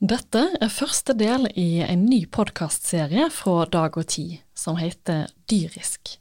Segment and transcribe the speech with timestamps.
[0.00, 6.14] Dette er første del i en ny podkastserie fra Dag og Tid, som heter Dyrisk.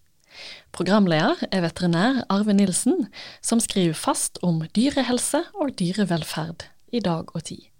[0.75, 3.07] Programleder er veterinær Arve Nilsen,
[3.39, 7.71] som skriver fast om dyrehelse og dyrevelferd i Dag og Tid.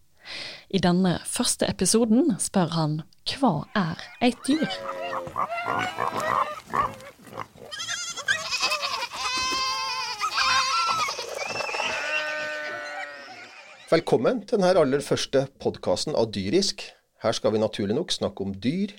[0.72, 3.02] I denne første episoden spør han
[3.36, 4.72] hva er et dyr?
[13.90, 16.84] Velkommen til denne aller første podkasten av Dyrisk.
[17.24, 18.92] Her skal vi naturlig nok snakke om dyr.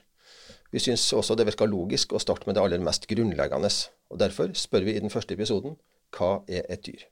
[0.74, 3.70] Vi syns også det virker logisk å starte med det aller mest grunnleggende,
[4.10, 5.76] og derfor spør vi i den første episoden
[6.16, 7.04] hva er et dyr?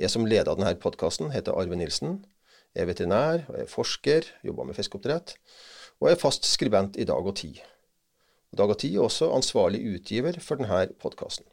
[0.00, 2.22] Jeg som leder denne podkasten heter Arve Nilsen.
[2.72, 5.36] Jeg er veterinær, og jeg er forsker, jobber med fiskeoppdrett,
[6.00, 7.60] og er fast skribent i Dag og Tid.
[8.56, 11.44] Dag og Tid er også ansvarlig utgiver for denne podkasten.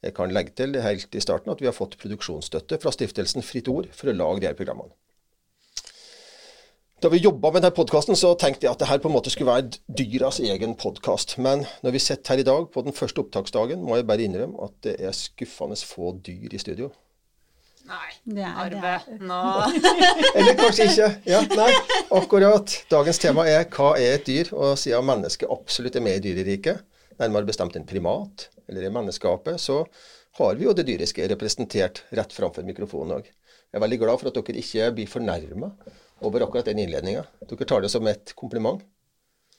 [0.00, 3.68] Jeg kan legge til helt i starten at vi har fått produksjonsstøtte fra stiftelsen Fritt
[3.68, 4.94] Ord for å lage de her programmene.
[7.00, 9.48] Da vi jobba med denne podkasten, så tenkte jeg at dette på en måte skulle
[9.48, 11.38] være dyras egen podkast.
[11.40, 14.60] Men når vi sitter her i dag på den første opptaksdagen, må jeg bare innrømme
[14.66, 16.90] at det er skuffende få dyr i studio.
[17.88, 18.92] Nei, det er, Arve,
[19.24, 19.38] nå
[20.36, 21.08] Eller kanskje ikke.
[21.32, 21.70] Ja, nei,
[22.20, 22.76] akkurat.
[22.92, 26.84] Dagens tema er 'Hva er et dyr?' Og siden mennesket absolutt er med i dyreriket,
[27.18, 29.82] nærmere bestemt en primat, eller i menneskeapet, så
[30.38, 33.28] har vi jo det dyriske representert rett framfor mikrofonen òg.
[33.70, 35.72] Jeg er veldig glad for at dere ikke blir fornærma
[36.26, 37.26] over akkurat den innledninga.
[37.50, 38.82] Dere tar det som et kompliment.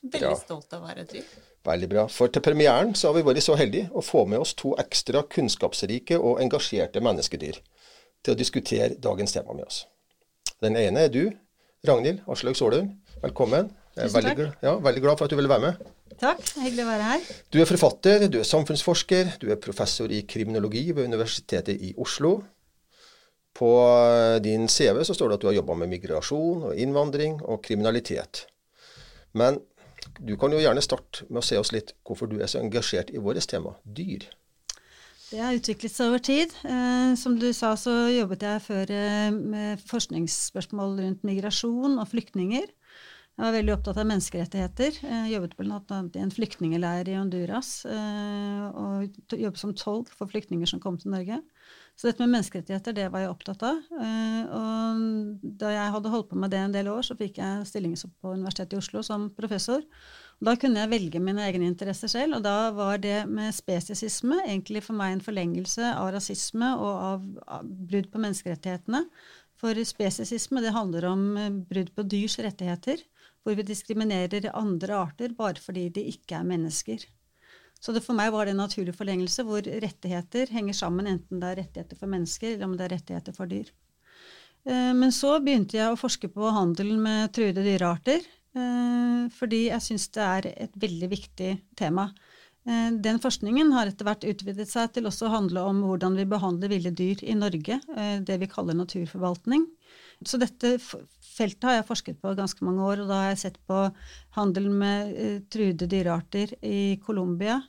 [0.01, 1.27] Veldig stolt av å være dyr.
[1.67, 2.07] Veldig bra.
[2.09, 5.21] For til premieren så har vi vært så heldige å få med oss to ekstra
[5.29, 7.59] kunnskapsrike og engasjerte menneskedyr
[8.25, 9.83] til å diskutere dagens tema med oss.
[10.61, 11.23] Den ene er du,
[11.87, 12.95] Ragnhild Aslaug Solund.
[13.21, 13.69] Velkommen.
[13.95, 15.91] Jeg er veldig, ja, veldig glad for at du ville være med.
[16.19, 16.41] Takk.
[16.59, 17.27] Hyggelig å være her.
[17.53, 22.39] Du er forfatter, du er samfunnsforsker, du er professor i kriminologi ved Universitetet i Oslo.
[23.55, 27.39] På eh, din CV så står det at du har jobba med migrasjon og innvandring
[27.43, 28.45] og kriminalitet.
[29.37, 29.59] Men
[30.19, 33.11] du kan jo gjerne starte med å se oss litt hvorfor du er så engasjert
[33.13, 34.27] i vårt tema dyr.
[35.31, 36.53] Det har utviklet seg over tid.
[36.67, 42.67] Eh, som du sa, så jobbet jeg før eh, med forskningsspørsmål rundt migrasjon og flyktninger.
[43.39, 44.97] Jeg var veldig opptatt av menneskerettigheter.
[45.01, 45.99] Jeg jobbet bl.a.
[46.13, 47.69] i en flyktningleir i Honduras.
[47.89, 51.39] Eh, og jobbet som tolk for flyktninger som kom til Norge.
[51.97, 53.79] Så dette med menneskerettigheter det var jeg opptatt av.
[53.97, 57.67] Eh, og da jeg hadde holdt på med det en del år, så fikk jeg
[57.69, 59.83] stilling på Universitetet i Oslo som professor.
[60.41, 64.81] Da kunne jeg velge mine egne interesser selv, og da var det med spesisisme egentlig
[64.85, 67.25] for meg en forlengelse av rasisme og av,
[67.63, 69.05] brudd på menneskerettighetene.
[69.61, 73.01] For spesisisme det handler om eh, brudd på dyrs rettigheter
[73.41, 77.05] hvor vi diskriminerer andre arter bare fordi de ikke er mennesker.
[77.81, 81.49] Så det for meg var det en naturlig forlengelse hvor rettigheter henger sammen, enten det
[81.49, 83.71] er rettigheter for mennesker eller om det er rettigheter for dyr.
[84.69, 89.85] Eh, men så begynte jeg å forske på handelen med truede dyrearter, eh, fordi jeg
[89.87, 92.11] syns det er et veldig viktig tema.
[92.69, 96.29] Eh, den forskningen har etter hvert utvidet seg til også å handle om hvordan vi
[96.29, 97.81] behandler ville dyr i Norge,
[98.21, 99.65] det vi kaller naturforvaltning.
[100.21, 100.75] Så dette
[101.31, 103.83] feltet har jeg forsket på ganske mange år, og da har jeg sett på
[104.37, 107.61] handel med uh, truede dyrearter i Colombia,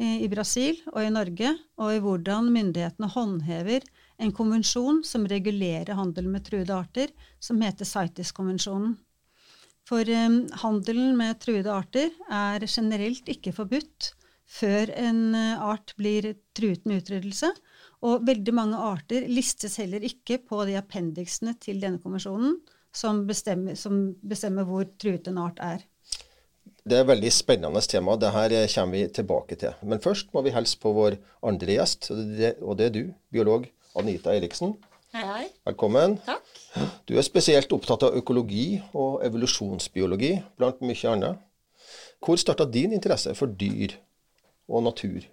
[0.00, 3.84] i, i Brasil og i Norge, og i hvordan myndighetene håndhever
[4.20, 8.96] en konvensjon som regulerer handel med truede arter, som heter CITES-konvensjonen.
[9.88, 14.12] For um, handelen med truede arter er generelt ikke forbudt
[14.50, 17.50] før en uh, art blir truet med utryddelse,
[18.06, 22.56] og veldig mange arter listes heller ikke på de appendiksene til denne konvensjonen
[22.92, 25.86] som bestemmer, som bestemmer hvor truet en art er.
[26.80, 28.16] Det er et veldig spennende tema.
[28.16, 29.74] Det her kommer vi tilbake til.
[29.82, 33.68] Men først må vi hilse på vår andre gjest, og det er du, biolog
[34.00, 34.74] Anita Eriksen.
[35.14, 35.46] Hei, hei.
[35.66, 36.16] Velkommen.
[36.22, 36.46] Takk.
[37.08, 41.40] Du er spesielt opptatt av økologi og evolusjonsbiologi, blant mye annet.
[42.22, 43.96] Hvor starta din interesse for dyr
[44.70, 45.26] og natur?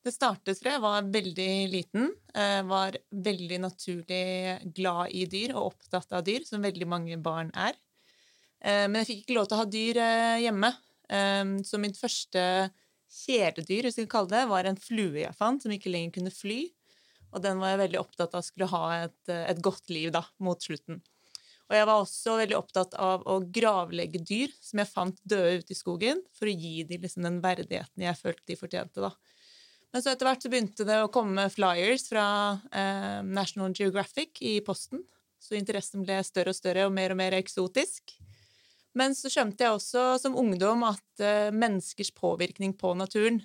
[0.00, 2.06] Det startet fra jeg var veldig liten.
[2.32, 4.22] Var veldig naturlig
[4.72, 7.76] glad i dyr og opptatt av dyr, som veldig mange barn er.
[8.60, 10.72] Eh, men jeg fikk ikke lov til å ha dyr eh, hjemme.
[11.08, 12.42] Eh, så mitt første
[13.10, 13.88] kjæledyr
[14.48, 16.60] var en flue jeg fant, som ikke lenger kunne fly.
[17.30, 20.60] Og den var jeg veldig opptatt av skulle ha et, et godt liv da, mot
[20.60, 21.00] slutten.
[21.70, 25.70] Og jeg var også veldig opptatt av å gravlegge dyr som jeg fant døde ute
[25.70, 29.04] i skogen, for å gi dem liksom den verdigheten jeg følte de fortjente.
[29.04, 29.12] da.
[29.90, 32.26] Men så etter hvert så begynte det å komme flyers fra
[32.70, 35.02] eh, National Geographic i posten.
[35.40, 38.14] Så interessen ble større og større og mer og mer eksotisk.
[38.94, 43.40] Men så skjønte jeg også som ungdom at eh, menneskers påvirkning på naturen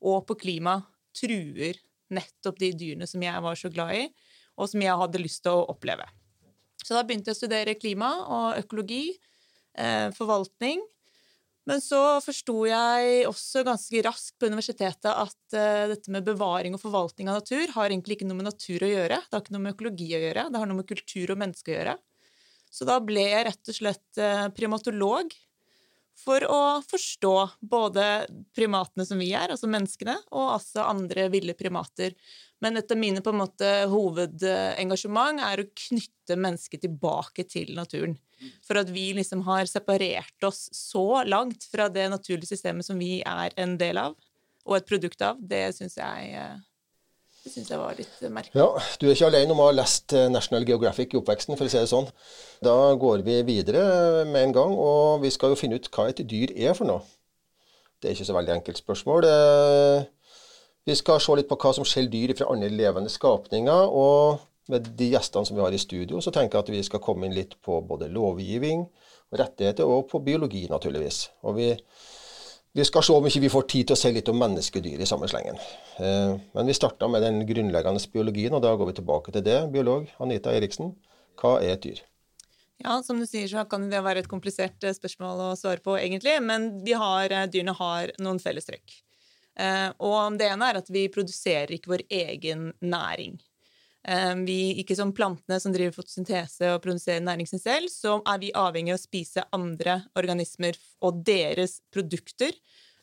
[0.00, 0.78] og på klima
[1.16, 1.76] truer
[2.10, 4.06] nettopp de dyrene som jeg var så glad i,
[4.58, 6.06] og som jeg hadde lyst til å oppleve.
[6.80, 9.12] Så da begynte jeg å studere klima og økologi,
[9.76, 10.80] eh, forvaltning.
[11.68, 16.82] Men så forsto jeg også ganske raskt på universitetet at uh, dette med bevaring og
[16.82, 19.20] forvaltning av natur har egentlig ikke noe med natur å gjøre.
[19.26, 21.72] Det har ikke noe med økologi å gjøre, det har noe med kultur og menneske
[21.72, 21.96] å gjøre.
[22.70, 25.36] Så da ble jeg rett og slett uh, primatolog
[26.20, 27.34] for å forstå
[27.64, 28.06] både
[28.56, 32.16] primatene som vi er, altså menneskene, og altså andre ville primater.
[32.60, 38.18] Men et av mine på en måte hovedengasjement er å knytte mennesket tilbake til naturen.
[38.66, 43.20] For at vi liksom har separert oss så langt fra det naturlige systemet som vi
[43.26, 44.16] er en del av,
[44.66, 46.58] og et produkt av, det syns jeg eh,
[47.40, 48.60] det syns jeg var litt merkelig.
[48.60, 48.68] Ja,
[49.00, 51.72] Du er ikke alene om å ha lest eh, National Geographic i oppveksten, for å
[51.72, 52.10] si det sånn.
[52.64, 56.20] Da går vi videre med en gang, og vi skal jo finne ut hva et
[56.20, 57.00] dyr er for noe.
[58.00, 59.28] Det er ikke så veldig enkelt spørsmål.
[59.28, 60.04] Eh,
[60.88, 63.88] vi skal se litt på hva som skiller dyr fra andre levende skapninger.
[63.88, 64.40] Og
[64.70, 67.28] med de gjestene som vi har i studio, så tenker jeg at vi skal komme
[67.28, 68.86] inn litt på både lovgivning
[69.30, 71.28] rettigheter, og på biologi, naturligvis.
[71.46, 71.68] Og vi,
[72.74, 75.08] vi skal se om ikke vi får tid til å se litt om menneskedyr i
[75.08, 75.58] samme slengen.
[76.02, 79.60] Eh, men vi starta med den grunnleggende biologien, og da går vi tilbake til det,
[79.74, 80.96] biolog Anita Eriksen.
[81.40, 82.02] Hva er et dyr?
[82.80, 85.98] Ja, som du sier, så kan det være et komplisert eh, spørsmål å svare på,
[86.00, 86.38] egentlig.
[86.42, 88.98] Men har, eh, dyrene har noen fellestrekk.
[89.60, 93.38] Eh, og det ene er at vi produserer ikke vår egen næring.
[94.08, 98.52] Eh, vi, ikke som plantene som driver fotosyntese og produserer næring selv, så er vi
[98.56, 102.54] avhengig av å spise andre organismer og deres produkter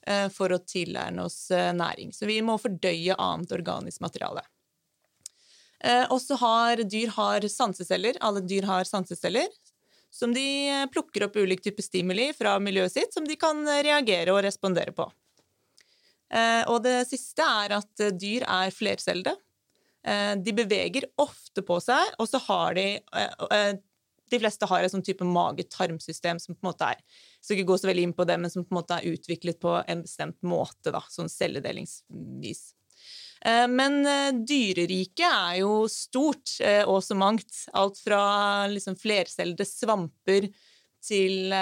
[0.07, 2.13] eh, for å tilegne oss næring.
[2.13, 4.45] Så vi må fordøye annet organisk materiale.
[6.09, 8.17] Også har dyr har sanseceller.
[8.25, 9.51] Alle dyr har sanseceller.
[10.09, 14.41] Som de plukker opp ulik type stimuli fra miljøet sitt, som de kan reagere og
[14.41, 15.05] respondere på.
[16.33, 19.35] Eh, og det siste er at eh, dyr er flercellede.
[20.07, 22.87] Eh, de beveger ofte på seg, og så har de
[24.27, 26.97] De fleste har et sånn type mage-tarmsystem som på en måte er
[27.39, 29.59] skal ikke gå så veldig inn på det, men som på en måte er utviklet
[29.63, 32.73] på en bestemt måte, da, sånn celledelingsvis.
[33.71, 34.01] Men
[34.43, 36.57] dyreriket er jo stort
[36.89, 37.61] og så mangt.
[37.71, 38.19] Alt fra
[38.67, 40.49] liksom flercellede svamper
[40.99, 41.55] til,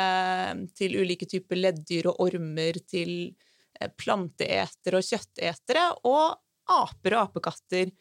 [0.74, 3.36] til ulike typer leddyr og ormer til
[3.82, 6.36] Eh, planteetere og kjøttetere, og
[6.72, 7.92] aper og apekatter,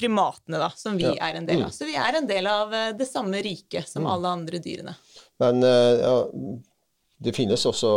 [0.00, 1.14] primatene, da, som vi ja.
[1.28, 1.68] er en del av.
[1.68, 1.76] Mm.
[1.76, 4.10] Så vi er en del av eh, det samme riket som mm.
[4.14, 4.94] alle andre dyrene.
[5.42, 6.14] Men eh, ja,
[7.20, 7.90] det finnes også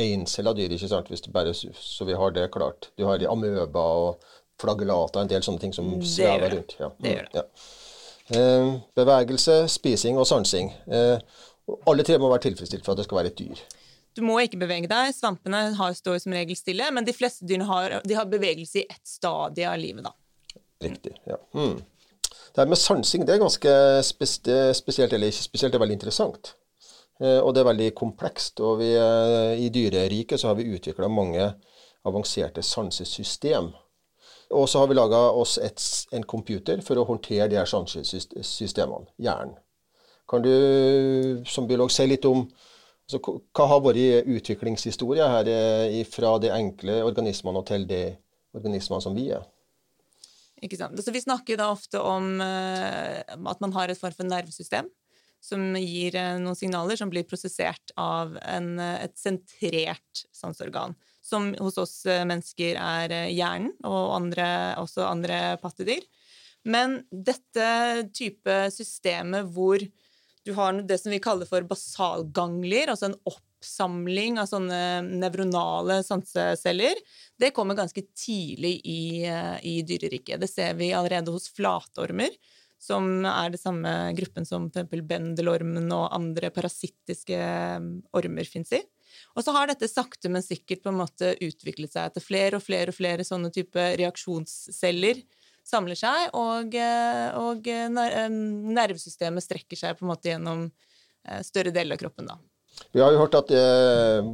[0.00, 2.88] encella dyr, ikke sant, hvis det bare, så vi har det klart.
[2.96, 6.78] Du har amøba og flagellata, en del sånne ting som svever rundt.
[6.80, 6.90] Ja.
[6.96, 7.44] Det gjør det.
[7.44, 8.40] Ja.
[8.94, 10.72] bevegelse, spising og sansing.
[11.88, 13.62] alle tre må være tilfredsstilt for at det skal være et dyr.
[14.16, 15.12] Du må ikke bevege deg.
[15.14, 19.06] Svampene har, står som regel stille, men de fleste dyrene har, har bevegelse i ett
[19.06, 20.04] stadie av livet.
[20.08, 20.14] da.
[20.84, 21.36] Riktig, ja.
[21.54, 21.82] Mm.
[22.50, 26.54] Det her med sansing det er ganske spesielt, eller ikke spesielt, det er veldig interessant.
[27.20, 28.60] Eh, og det er veldig komplekst.
[28.60, 31.52] Og vi, eh, i dyreriket så har vi utvikla mange
[32.04, 33.70] avanserte sansesystem.
[34.50, 35.82] Og så har vi laga oss et,
[36.12, 39.54] en computer for å håndtere de her sansesystemene, hjernen.
[40.30, 43.20] Kan du som biolog si litt om altså,
[43.54, 48.02] hva har vært utviklingshistoria her eh, fra de enkle organismene til de
[48.54, 49.46] organismene som vi er?
[50.60, 50.98] Ikke sant.
[51.00, 54.90] Så vi snakker da ofte om uh, at man har et form for nervesystem
[55.40, 60.96] som gir uh, noen signaler som blir prosessert av en, uh, et sentrert sanseorgan.
[61.24, 64.46] Som hos oss mennesker er hjernen, og andre,
[64.80, 66.02] også andre pattedyr.
[66.64, 67.66] Men dette
[68.16, 69.84] type systemet hvor
[70.44, 73.18] du har det som vi kaller for basalganglier, altså en
[73.60, 76.96] oppsamling av sånne nevronale sanseceller.
[77.36, 80.40] Det kommer ganske tidlig i, eh, i dyreriket.
[80.40, 82.30] Det ser vi allerede hos flatormer,
[82.78, 85.02] som er det samme gruppen som f.eks.
[85.04, 87.80] bendelormen og andre parasittiske eh,
[88.16, 88.80] ormer fins i.
[89.36, 92.64] Og så har dette sakte, men sikkert på en måte utviklet seg til flere og
[92.64, 95.20] flere og flere sånne type reaksjonsceller
[95.66, 100.70] samler seg, og, eh, og nervesystemet strekker seg på en måte gjennom
[101.44, 102.26] større deler av kroppen.
[102.26, 102.38] da.
[102.92, 104.26] Vi har jo hørt at eh,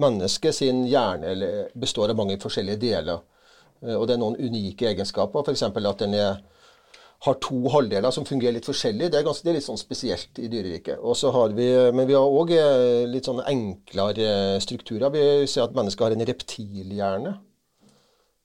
[0.00, 1.34] mennesket sin hjerne
[1.74, 3.26] består av mange forskjellige deler.
[3.80, 5.62] Og det er noen unike egenskaper, f.eks.
[5.64, 6.42] at den er,
[7.24, 9.08] har to halvdeler som fungerer litt forskjellig.
[9.08, 11.00] Det er, ganske, det er litt sånn spesielt i dyreriket.
[11.56, 12.52] Vi, men vi har òg
[13.08, 15.08] litt sånn enklere strukturer.
[15.16, 17.38] Vi ser at mennesket har en reptilhjerne.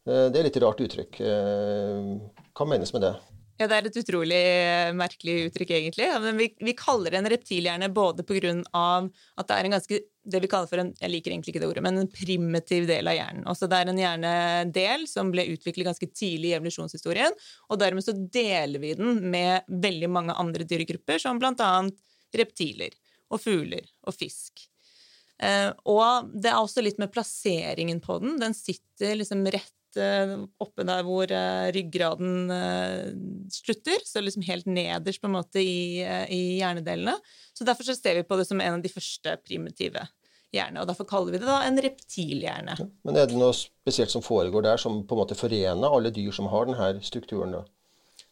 [0.05, 1.21] Eh, det er litt rart uttrykk.
[1.25, 2.11] Eh,
[2.55, 3.13] hva menes med det?
[3.55, 6.09] Ja, det er et utrolig eh, merkelig uttrykk, egentlig.
[6.23, 8.51] Men vi, vi kaller det en reptilhjerne både pga.
[8.75, 11.69] at det er en ganske det vi kaller for en jeg liker egentlig ikke det
[11.69, 13.45] ordet, men en primitiv del av hjernen.
[13.47, 17.35] Også Det er en hjernedel som ble utviklet ganske tidlig i evolusjonshistorien.
[17.69, 22.01] Og dermed så deler vi den med veldig mange andre dyregrupper, som annet
[22.35, 22.95] reptiler
[23.31, 24.65] og fugler og fisk.
[25.43, 28.39] Eh, og det er også litt med plasseringen på den.
[28.41, 29.71] Den sitter liksom rett
[30.01, 33.13] Eh, oppe der hvor eh, ryggraden eh,
[33.53, 37.15] slutter, så liksom helt nederst på en måte i, i hjernedelene.
[37.55, 40.05] Så derfor så ser vi på det som en av de første primitive
[40.55, 42.75] hjerne, og Derfor kaller vi det da en reptilhjerne.
[42.79, 46.13] Ja, men er det noe spesielt som foregår der, som på en måte forener alle
[46.15, 47.57] dyr som har denne strukturen?
[47.57, 47.65] da?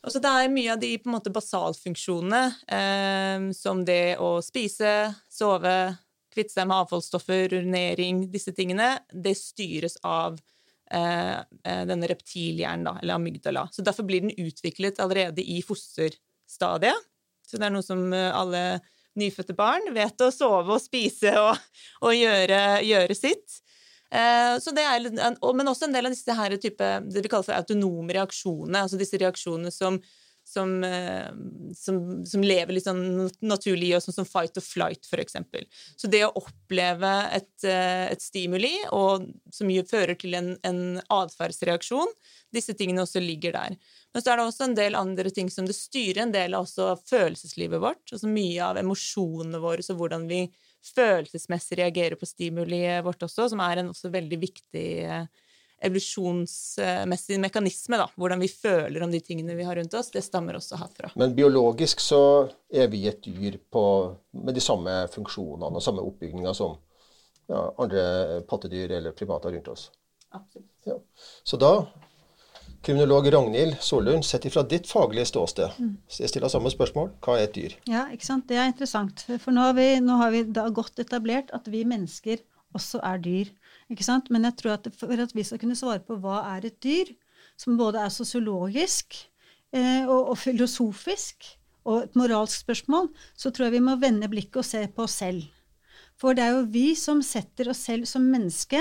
[0.03, 2.41] Altså det er mye av de på en måte basalfunksjonene,
[2.77, 5.75] eh, som det å spise, sove,
[6.33, 10.41] kvitte seg med avfallsstoffer, urinering, disse tingene, det styres av
[10.93, 13.65] Eh, eh, denne reptilhjernen, da, eller amygdala.
[13.71, 17.07] Så derfor blir den utviklet allerede i fosterstadiet.
[17.47, 18.61] Så det er noe som eh, alle
[19.17, 21.57] nyfødte barn vet å sove og spise og,
[22.05, 23.59] og gjøre, gjøre, sitt.
[24.09, 28.13] det er, men også en del av disse her type, det vi kaller for autonome
[28.13, 28.83] reaksjonene.
[28.85, 29.97] altså disse reaksjonene som
[30.43, 31.29] som, eh,
[31.75, 35.37] som, som, lever litt sånn naturlig i oss, sånn som fight or flight, f.eks.
[35.95, 42.11] Så det å oppleve et, eh, et stimuli og, som fører til en, en atferdsreaksjon,
[42.53, 43.77] disse tingene også ligger der.
[44.13, 46.69] Men så er det også en del andre ting som det styrer en del av
[47.09, 48.03] følelseslivet vårt.
[48.11, 50.45] altså Mye av emosjonene våre og hvordan vi
[50.83, 55.25] følelsesmessig reagerer på stimuliet vårt også, som er en også veldig viktig eh,
[55.83, 60.57] evolusjonsmessig mekanisme, da, hvordan vi føler om de tingene vi har rundt oss, det stammer
[60.59, 61.11] også herfra.
[61.19, 62.21] Men biologisk så
[62.71, 63.83] er vi et dyr på,
[64.43, 66.77] med de samme funksjonene og samme oppbygninga som
[67.51, 69.89] ja, andre pattedyr eller primater rundt oss.
[70.33, 70.69] Absolutt.
[70.87, 70.95] Ja.
[71.43, 71.73] Så da,
[72.83, 75.91] kriminolog Ragnhild Solund, sett ifra ditt faglige ståsted, mm.
[76.19, 77.11] jeg stiller samme spørsmål.
[77.23, 77.75] Hva er et dyr?
[77.89, 78.47] Ja, ikke sant.
[78.49, 79.27] Det er interessant.
[79.27, 82.41] For nå har vi, nå har vi da godt etablert at vi mennesker
[82.73, 83.53] også er dyr.
[83.91, 84.29] Ikke sant?
[84.33, 87.11] Men jeg tror at for at vi skal kunne svare på hva er et dyr,
[87.59, 89.17] som både er sosiologisk
[89.75, 91.49] eh, og, og, filosofisk
[91.83, 95.19] og et moralsk spørsmål, så tror jeg vi må vende blikket og se på oss
[95.21, 95.43] selv.
[96.19, 98.79] For det er jo vi som setter oss selv som menneske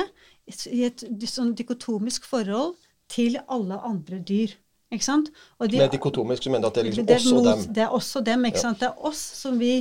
[0.71, 2.77] i et sånn dikotomisk forhold
[3.13, 4.55] til alle andre dyr.
[4.93, 5.31] Ikke sant?
[5.59, 7.63] De, Med dikotomisk så mener du at det er liksom det er oss og dem?
[7.73, 8.49] Det er oss og dem.
[8.49, 8.65] ikke ja.
[8.67, 8.81] sant?
[8.83, 9.75] Det er oss som vi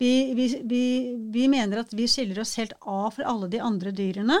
[0.00, 0.84] vi, vi, vi
[1.30, 4.40] vi, mener at vi skiller oss helt av fra alle de andre dyrene.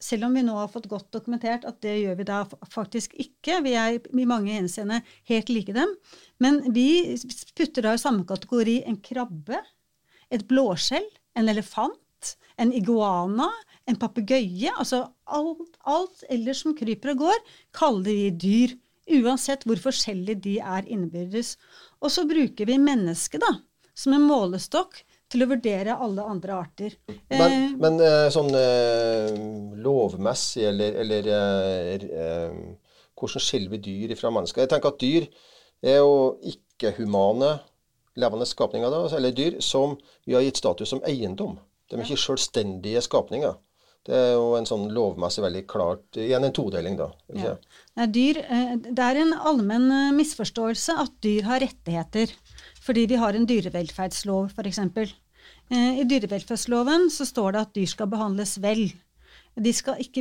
[0.00, 2.40] Selv om vi nå har fått godt dokumentert at det gjør vi da
[2.72, 3.58] faktisk ikke.
[3.66, 5.92] Vi er i mange henseende helt like dem.
[6.40, 7.18] Men vi
[7.58, 9.60] putter da i samme kategori en krabbe,
[10.32, 11.04] et blåskjell,
[11.36, 13.50] en elefant, en iguana,
[13.88, 14.72] en papegøye.
[14.72, 17.44] Altså alt, alt ellers som kryper og går,
[17.76, 18.78] kaller vi dyr.
[19.10, 21.56] Uansett hvor forskjellige de er innbyrdes.
[22.00, 23.56] Og så bruker vi mennesket da,
[23.92, 26.96] som en målestokk til å vurdere alle andre arter.
[27.30, 29.30] Men, eh, men eh, sånn eh,
[29.84, 31.30] lovmessig, eller, eller
[33.20, 34.64] hvordan skiller vi dyr fra mennesker?
[34.64, 35.28] Jeg tenker at dyr
[35.80, 37.56] er jo ikke-humane
[38.20, 39.96] levende skapninger, da, eller dyr, som
[40.26, 41.58] vi har gitt status som eiendom.
[41.88, 43.54] De er ikke selvstendige skapninger.
[44.06, 47.10] Det er jo en sånn lovmessig veldig klart Igjen en todeling, da.
[47.36, 48.38] Ja, dyr,
[48.86, 52.32] det er en allmenn misforståelse at dyr har rettigheter.
[52.90, 54.80] Fordi vi har en dyrevelferdslov, f.eks.
[54.82, 58.88] Eh, I dyrevelferdsloven så står det at dyr skal behandles vel.
[59.54, 59.72] De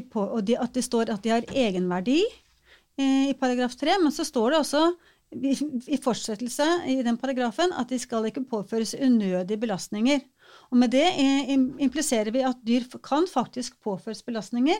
[0.05, 4.13] på, og de, at det står at de har egenverdi eh, i paragraf 3, men
[4.13, 4.83] så står det også
[5.89, 10.21] i fortsettelse i den paragrafen at de skal ikke påføres unødige belastninger.
[10.69, 14.77] Og med det eh, impliserer vi at dyr kan faktisk påføres belastninger.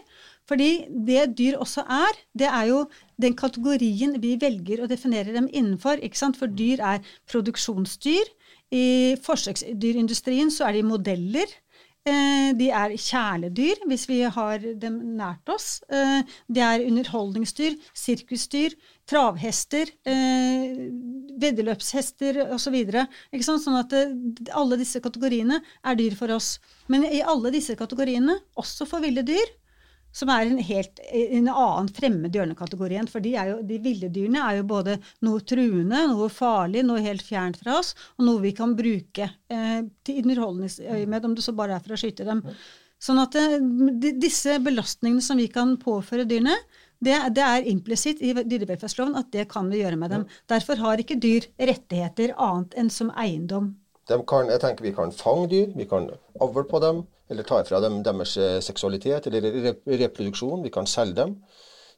[0.48, 2.84] Fordi det dyr også er, det er jo
[3.22, 6.02] den kategorien vi velger å definere dem innenfor.
[6.38, 8.36] For dyr er produksjonsdyr.
[8.70, 11.58] I forsøksdyrindustrien så er de modeller.
[12.08, 15.82] Eh, de er kjæledyr, hvis vi har dem nært oss.
[15.92, 18.78] Eh, de er underholdningsdyr, sirkusdyr,
[19.10, 20.84] travhester, eh,
[21.42, 22.78] veddeløpshester osv.
[23.42, 23.96] Så sånn at
[24.54, 26.58] alle disse kategoriene er dyr for oss.
[26.88, 29.58] Men i alle disse kategoriene, også for ville dyr,
[30.12, 33.10] som er en helt en annen fremmed hjørnekategori igjen.
[33.12, 37.26] For de, jo, de, ville dyrene er jo både noe truende, noe farlig, noe helt
[37.26, 41.78] fjernt fra oss, og noe vi kan bruke eh, til underholdningsøyemed, om det så bare
[41.78, 42.44] er for å skyte dem.
[43.00, 43.60] Sånn at eh,
[44.02, 46.58] de, disse belastningene som vi kan påføre dyrene,
[47.00, 50.26] det, det er implisitt i dyrevelferdsloven at det kan vi gjøre med dem.
[50.52, 53.74] Derfor har ikke dyr rettigheter annet enn som eiendom.
[54.10, 56.10] Kan, jeg tenker Vi kan fange dyr, vi kan
[56.42, 60.64] avle på dem, eller ta fra dem deres eh, seksualitet eller reproduksjon.
[60.66, 61.36] Vi kan selge dem,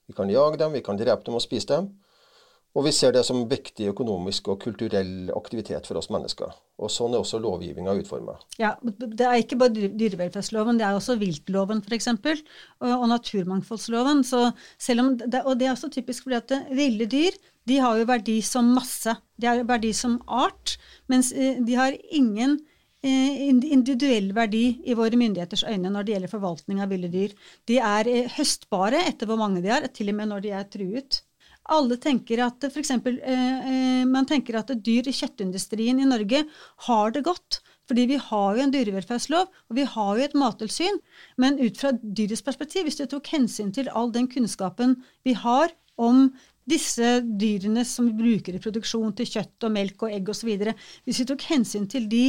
[0.07, 1.93] vi kan jage dem, vi kan drepe dem og spise dem.
[2.71, 6.53] Og vi ser det som viktig økonomisk og kulturell aktivitet for oss mennesker.
[6.79, 8.37] Og sånn er også lovgivninga utforma.
[8.61, 12.07] Ja, det er ikke bare dyrevelferdsloven, det er også viltloven f.eks.
[12.13, 14.23] Og, og naturmangfoldsloven.
[14.23, 17.35] Det, og det er også typisk fordi at ville dyr
[17.69, 19.13] de har jo verdi som masse.
[19.37, 20.77] De har verdi som art,
[21.11, 22.57] mens eh, de har ingen
[23.05, 27.35] eh, individuell verdi i våre myndigheters øyne når det gjelder forvaltning av ville dyr.
[27.69, 30.71] De er eh, høstbare etter hvor mange de har, til og med når de er
[30.73, 31.21] truet.
[31.69, 36.45] Alle tenker at for eksempel, eh, eh, Man tenker at dyr i kjøttindustrien i Norge
[36.87, 37.61] har det godt.
[37.87, 40.97] Fordi vi har jo en dyrevelferdslov, og vi har jo et mattilsyn.
[41.37, 45.73] Men ut fra dyrets perspektiv, hvis du tok hensyn til all den kunnskapen vi har
[45.97, 46.29] om
[46.69, 50.53] disse dyrene som vi bruker i produksjon til kjøtt og melk og egg osv.,
[51.03, 52.25] hvis vi tok hensyn til de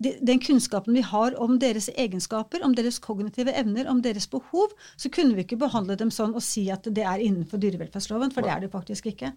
[0.00, 5.10] den kunnskapen vi har om deres egenskaper, om deres kognitive evner, om deres behov, så
[5.12, 8.54] kunne vi ikke behandle dem sånn og si at det er innenfor dyrevelferdsloven, for det
[8.54, 9.34] er det faktisk ikke.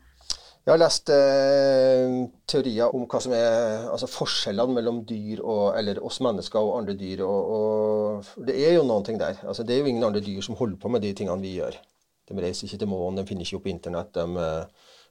[0.64, 2.14] Jeg har lest eh,
[2.48, 6.96] teorier om hva som er altså forskjellene mellom dyr og, eller oss mennesker og andre
[6.96, 7.26] dyr.
[7.28, 9.42] Og, og det er jo noen ting der.
[9.44, 11.76] Altså, det er jo ingen andre dyr som holder på med de tingene vi gjør.
[12.32, 14.16] De reiser ikke til månen, de finner ikke opp internett.
[14.16, 14.48] de...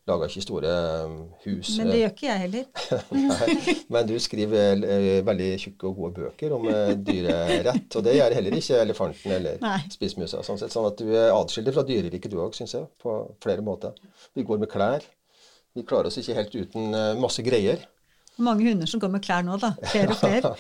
[0.03, 0.73] Eh, lager ikke store
[1.05, 1.77] um, hus.
[1.79, 2.65] Men det gjør ikke jeg heller.
[3.13, 8.17] Nei, men du skriver eh, veldig tjukke og gode bøker om eh, dyrerett, og det
[8.17, 10.43] gjør heller ikke elefanten eller spissmusa.
[10.47, 13.95] Sånn, sånn at du er atskilt fra dyreriket du òg, syns jeg, på flere måter.
[14.35, 15.07] Vi går med klær.
[15.73, 17.87] Vi klarer oss ikke helt uten eh, masse greier.
[18.43, 19.75] Mange hunder som går med klær nå, da.
[19.93, 20.51] Flere og flere.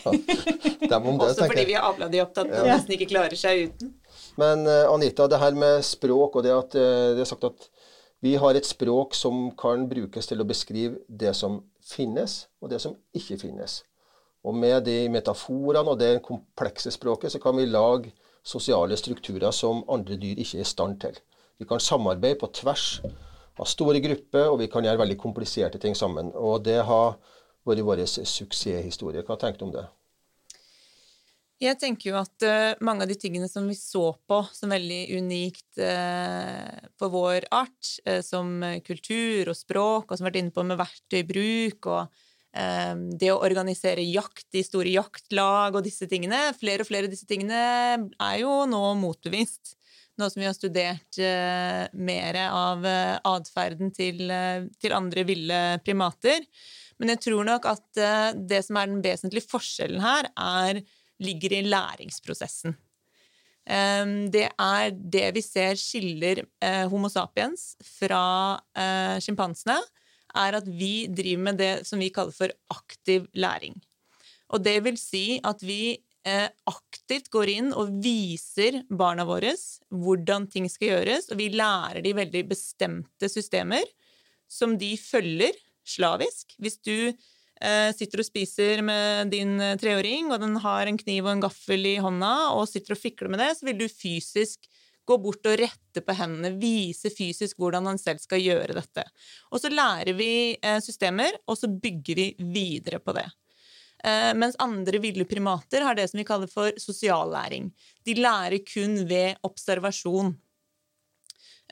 [0.93, 2.75] Også fordi vi er avladig opptatt og ja.
[2.77, 3.95] nesten ikke klarer seg uten.
[4.37, 7.72] Men Anita, det her med språk og det at det er sagt at
[8.23, 12.79] vi har et språk som kan brukes til å beskrive det som finnes, og det
[12.85, 13.81] som ikke finnes.
[14.47, 18.13] Og med de metaforene og det komplekse språket, så kan vi lage
[18.47, 21.19] sosiale strukturer som andre dyr ikke er i stand til.
[21.59, 23.01] Vi kan samarbeide på tvers
[23.59, 26.31] av store grupper, og vi kan gjøre veldig kompliserte ting sammen.
[26.35, 27.19] Og det har
[27.67, 29.23] vært vår suksesshistorie.
[29.27, 29.85] Hva tenker du om det?
[31.63, 35.03] Jeg tenker jo at uh, mange av de tingene som vi så på som veldig
[35.15, 40.55] unikt uh, for vår art, uh, som kultur og språk, og som har vært inne
[40.55, 42.21] på med verktøybruk og
[42.53, 47.25] det å organisere jakt i store jaktlag og disse tingene Flere og flere av disse
[47.25, 49.73] tingene er jo nå motbevist.
[50.21, 51.17] Nå som vi har studert
[51.97, 54.21] mer av atferden til,
[54.77, 56.45] til andre ville primater.
[57.01, 58.03] Men jeg tror nok at
[58.37, 60.85] det som er den vesentlige forskjellen her, er
[61.25, 62.75] ligger i læringsprosessen.
[63.63, 69.77] Det er det vi ser skiller eh, Homo sapiens fra eh, sjimpansene,
[70.35, 73.77] er at vi driver med det som vi kaller for aktiv læring.
[74.53, 75.95] Og det vil si at vi
[76.27, 79.55] eh, aktivt går inn og viser barna våre
[79.91, 83.87] hvordan ting skal gjøres, og vi lærer de veldig bestemte systemer
[84.51, 85.57] som de følger
[85.89, 86.57] slavisk.
[86.61, 87.13] Hvis du
[87.95, 91.87] sitter og spiser med din eh, treåring, og den har en kniv og en gaffel
[91.89, 94.67] i hånda, og sitter og fikler med det, så vil du fysisk
[95.07, 99.05] gå bort og rette på hendene, vise fysisk hvordan han selv skal gjøre dette.
[99.51, 103.29] Og så lærer vi eh, systemer, og så bygger vi videre på det.
[104.35, 107.69] Mens andre ville primater har det som vi kaller for sosiallæring.
[108.03, 110.33] De lærer kun ved observasjon.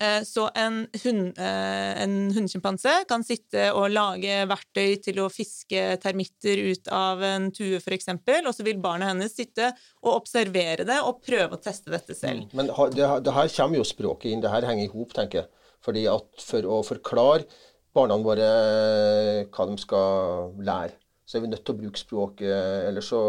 [0.01, 5.83] Eh, så en, hund, eh, en hundsjimpanse kan sitte og lage verktøy til å fiske
[6.01, 8.09] termitter ut av en tue, f.eks.,
[8.41, 9.69] og så vil barnet hennes sitte
[10.01, 12.49] og observere det og prøve å teste dette selv.
[12.49, 15.43] Mm, men det, det her kommer jo språket inn, det her henger i hop, tenker
[15.43, 15.53] jeg.
[15.85, 17.47] Fordi at For å forklare
[17.97, 20.97] barna våre eh, hva de skal lære,
[21.29, 22.57] så er vi nødt til å bruke språket,
[22.89, 23.21] ellers så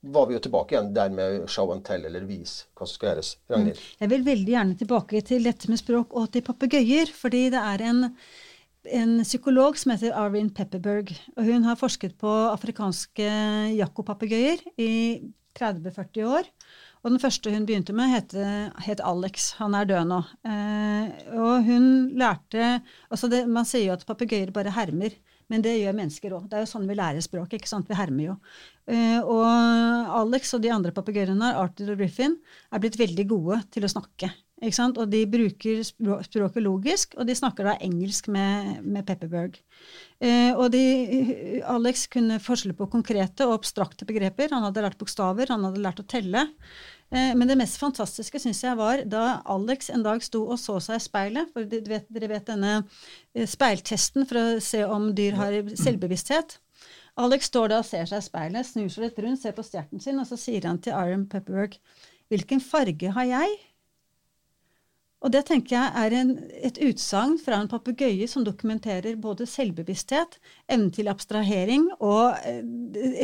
[0.00, 3.12] var vi jo tilbake igjen der med show and tell, eller vis hva som skal
[3.12, 3.36] gjøres.
[3.50, 3.78] Ragnhild?
[3.80, 3.94] Mm.
[4.02, 7.12] Jeg vil veldig gjerne tilbake til dette med språk og til papegøyer.
[7.16, 8.02] Fordi det er en,
[9.00, 11.14] en, psykolog som heter Arvin Pepperberg.
[11.36, 13.30] og Hun har forsket på afrikanske
[13.76, 14.92] jakkopapegøyer i
[15.58, 16.50] 30-40 år.
[17.04, 18.34] Og den første hun begynte med, het,
[18.82, 19.52] het Alex.
[19.60, 20.22] Han er død nå.
[20.48, 21.84] Eh, og hun
[22.18, 22.80] lærte
[23.10, 25.14] altså det, Man sier jo at papegøyer bare hermer.
[25.52, 26.48] Men det gjør mennesker òg.
[26.50, 27.52] Det er jo sånn vi lærer språk.
[27.54, 27.86] ikke sant?
[27.90, 28.34] Vi hermer jo.
[28.90, 29.44] Uh, og
[30.22, 32.34] Alex og de andre papegøyene, Arthur og Griffin,
[32.70, 34.32] er blitt veldig gode til å snakke.
[34.58, 34.98] ikke sant?
[34.98, 39.60] Og de bruker språket logisk, og de snakker da engelsk med, med Pepperberg.
[40.18, 40.82] Uh, og de,
[41.62, 44.50] Alex kunne forskjell på konkrete og abstrakte begreper.
[44.50, 46.48] Han hadde lært bokstaver, han hadde lært å telle.
[47.10, 50.80] Eh, men det mest fantastiske syns jeg var da Alex en dag sto og så
[50.82, 51.52] seg i speilet.
[51.54, 56.58] For vet, dere vet denne eh, speiltesten for å se om dyr har selvbevissthet.
[57.22, 60.02] Alex står da og ser seg i speilet, snur seg litt rundt, ser på stjerten
[60.02, 61.78] sin, og så sier han til Iron Pepperwork
[62.26, 63.52] Hvilken farge har jeg?
[65.24, 66.32] Og det tenker jeg er en,
[66.68, 70.36] et utsagn fra en papegøye som dokumenterer både selvbevissthet,
[70.68, 72.60] evne til abstrahering og eh,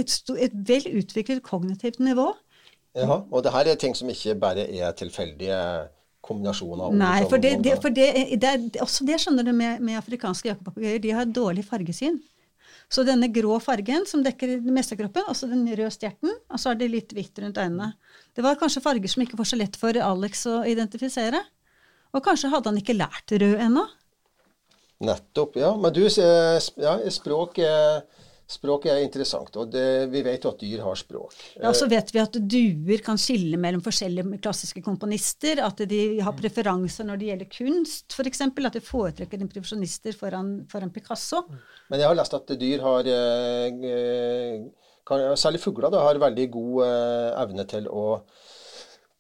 [0.01, 2.31] et, et vel utviklet kognitivt nivå.
[2.97, 5.59] Jaha, og det her er ting som ikke bare er tilfeldige
[6.23, 6.85] kombinasjoner.
[6.91, 8.09] av Nei, for det, det, for det,
[8.41, 11.01] det også det skjønner du med, med afrikanske jakkepapegøyer.
[11.03, 12.21] De har dårlig fargesyn.
[12.93, 16.61] Så denne grå fargen som dekker det meste av kroppen, også den røde stjerten, og
[16.61, 17.95] så er det litt hvitt rundt øynene.
[18.37, 21.41] Det var kanskje farger som ikke var så lett for Alex å identifisere.
[22.13, 23.87] Og kanskje hadde han ikke lært rød ennå.
[25.03, 25.73] Nettopp, ja.
[25.81, 28.05] Men du, ja, språk, er,
[28.53, 31.35] språk er interessant, og det, vi vet jo at dyr har språk.
[31.61, 36.37] Ja, så vet vi at duer kan skille mellom forskjellige klassiske komponister, at de har
[36.39, 38.45] preferanser når det gjelder kunst, f.eks.
[38.45, 41.45] At de foretrekker impresjonister foran, foran Picasso.
[41.91, 44.57] Men jeg har lest at dyr har eh, eh,
[45.09, 48.07] kan, Særlig fugler da, har veldig god eh, evne til å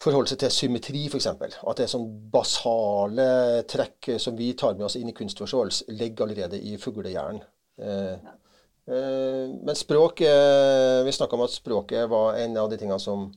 [0.02, 1.28] forholde seg til symmetri, f.eks.
[1.30, 3.26] At det er sånn basale
[3.70, 7.42] trekk som vi tar med oss inn i kunstforståelse, ligger allerede i fuglehjernen.
[7.82, 8.32] Eh, eh,
[8.86, 13.28] men språk eh, Vi snakka om at språket var en av de tingene som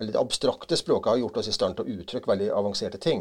[0.00, 3.20] eller Det abstrakte språket har gjort oss i stand til å uttrykke veldig avanserte ting.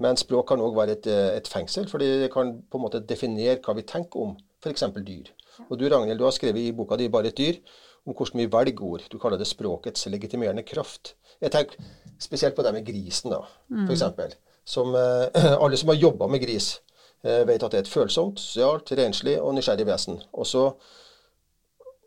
[0.00, 3.02] Men språk kan òg være et, eh, et fengsel, fordi det kan på en måte
[3.04, 4.86] definere hva vi tenker om f.eks.
[5.04, 5.28] dyr.
[5.68, 7.60] Og du Ragnhild, du har skrevet i boka di 'Bare et dyr'
[8.06, 9.02] om hvordan vi velger ord.
[9.10, 11.14] Du kaller det språkets legitimerende kraft.
[11.40, 11.76] Jeg tenker
[12.18, 13.40] spesielt på det med grisen, da,
[13.86, 14.34] for eksempel.
[14.64, 16.80] Som, eh, alle som har jobba med gris,
[17.24, 20.22] eh, vet at det er et følsomt, sosialt, renslig og nysgjerrig vesen.
[20.32, 20.74] Og så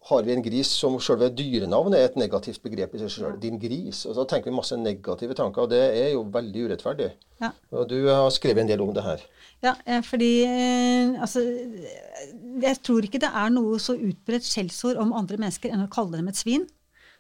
[0.10, 3.36] har vi en gris som selve dyrenavnet er et negativt begrep i seg sjøl.
[3.42, 4.04] Din gris.
[4.10, 7.12] Og så tenker vi masse negative tanker, og det er jo veldig urettferdig.
[7.44, 7.52] Ja.
[7.72, 9.24] Og du har skrevet en del om det her.
[9.64, 11.42] Ja, eh, fordi eh, altså
[12.64, 16.20] Jeg tror ikke det er noe så utbredt skjellsord om andre mennesker enn å kalle
[16.20, 16.68] dem et svin.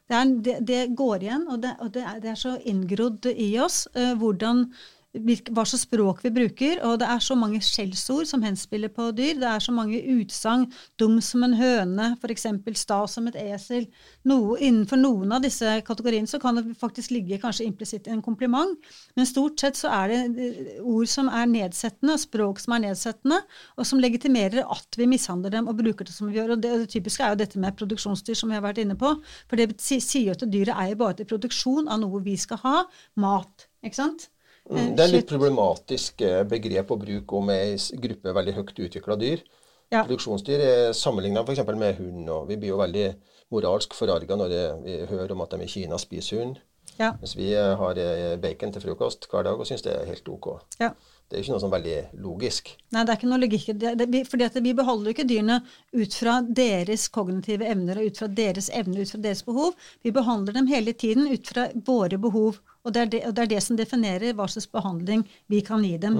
[0.09, 3.27] Det, er, det, det går igjen, og, det, og det, er, det er så inngrodd
[3.29, 4.69] i oss eh, hvordan
[5.09, 6.79] hva slags språk vi bruker.
[6.85, 9.39] Og det er så mange skjellsord som henspiller på dyr.
[9.41, 10.67] Det er så mange utsagn.
[11.01, 12.45] Dum som en høne, f.eks.
[12.77, 13.87] sta som et esel.
[14.29, 18.77] Noe, innenfor noen av disse kategoriene så kan det faktisk ligge kanskje implisitt en kompliment.
[19.17, 23.41] Men stort sett så er det eh, ord som er nedsettende, språk som er nedsettende,
[23.77, 26.53] og som legitimerer at vi mishandler dem og bruker det som vi gjør.
[26.53, 29.15] Og det, det typiske er jo dette med produksjonsdyr, som vi har vært inne på.
[29.49, 32.61] For det sier jo at dyret er jo bare til produksjon av noe vi skal
[32.61, 32.75] ha.
[33.19, 33.65] Mat.
[33.81, 34.29] Ikke sant?
[34.69, 39.17] Mm, det er litt problematisk eh, begrep å bruke om ei gruppe veldig høyt utvikla
[39.19, 39.43] dyr.
[39.89, 40.03] Ja.
[40.03, 41.63] Produksjonsdyr er sammenligna f.eks.
[41.73, 43.07] med hund, og vi blir jo veldig
[43.53, 44.53] moralsk forarga når
[44.83, 46.59] vi hører om at de i Kina spiser hund.
[46.99, 47.13] Ja.
[47.19, 50.29] Mens vi eh, har eh, bacon til frokost hver dag og syns det er helt
[50.29, 50.53] OK.
[50.81, 50.93] ja.
[51.29, 52.71] Det er jo ikke noe sånn veldig logisk.
[52.89, 53.65] Nei, det er ikke noe logikk.
[53.77, 55.59] Det, det, fordi at vi beholder jo ikke dyrene
[55.93, 59.75] ut fra deres kognitive evner og ut fra deres evner, ut fra deres behov.
[60.01, 62.57] Vi behandler dem hele tiden ut fra våre behov.
[62.89, 65.21] Og det er det, og det, er det som definerer hva slags behandling
[65.51, 66.17] vi kan gi dem.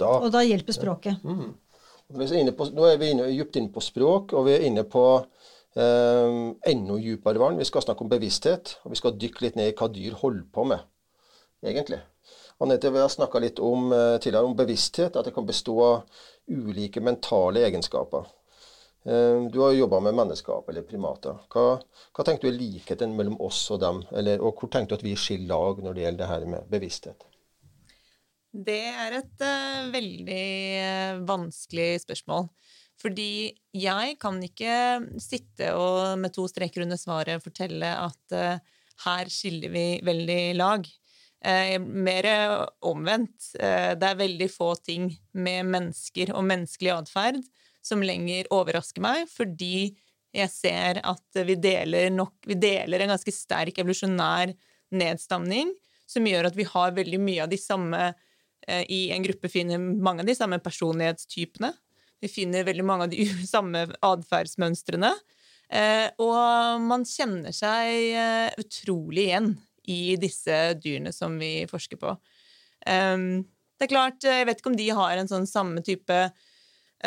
[0.00, 1.20] Da, Og da hjelper språket.
[2.12, 4.64] vi er inne på, nå er vi inne, dypt inne på språk, og vi er
[4.68, 6.38] inne på eh,
[6.72, 7.60] enda dypere vann.
[7.60, 10.48] Vi skal snakke om bevissthet, og vi skal dykke litt ned i hva dyr holder
[10.52, 10.82] på med,
[11.64, 12.00] egentlig.
[12.62, 16.22] Anette, vi har snakka litt om, eh, tidligere om bevissthet, at det kan bestå av
[16.48, 18.28] ulike mentale egenskaper.
[19.04, 21.38] Eh, Du har jobba med menneskeap eller primater.
[21.50, 21.80] Hva,
[22.14, 25.06] hva tenker du er likheten mellom oss og dem, eller, og hvor tenker du at
[25.06, 27.26] vi skiller lag når det gjelder det her med bevissthet?
[28.52, 30.46] Det er et uh, veldig
[30.84, 32.46] uh, vanskelig spørsmål.
[33.02, 34.74] Fordi jeg kan ikke
[35.18, 38.60] sitte og med to streker under svaret fortelle at uh,
[39.06, 40.84] her skiller vi veldig lag.
[41.42, 42.26] Mer
[42.86, 43.48] omvendt.
[43.58, 47.40] Det er veldig få ting med mennesker og menneskelig atferd
[47.82, 49.92] som lenger overrasker meg, fordi
[50.32, 54.54] jeg ser at vi deler, nok, vi deler en ganske sterk evolusjonær
[54.96, 55.72] nedstamning
[56.08, 59.80] som gjør at vi har veldig mye av de samme eh, I en gruppe finner
[59.80, 61.72] mange av de samme personlighetstypene.
[62.22, 65.12] Vi finner veldig mange av de samme atferdsmønstrene.
[65.72, 69.54] Eh, og man kjenner seg eh, utrolig igjen
[69.88, 72.12] i disse dyrene som vi forsker på.
[72.86, 73.42] Um,
[73.78, 76.18] det er klart, jeg vet ikke om de har en sånn samme type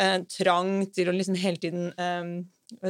[0.00, 2.36] eh, trang til å liksom hele tiden eh,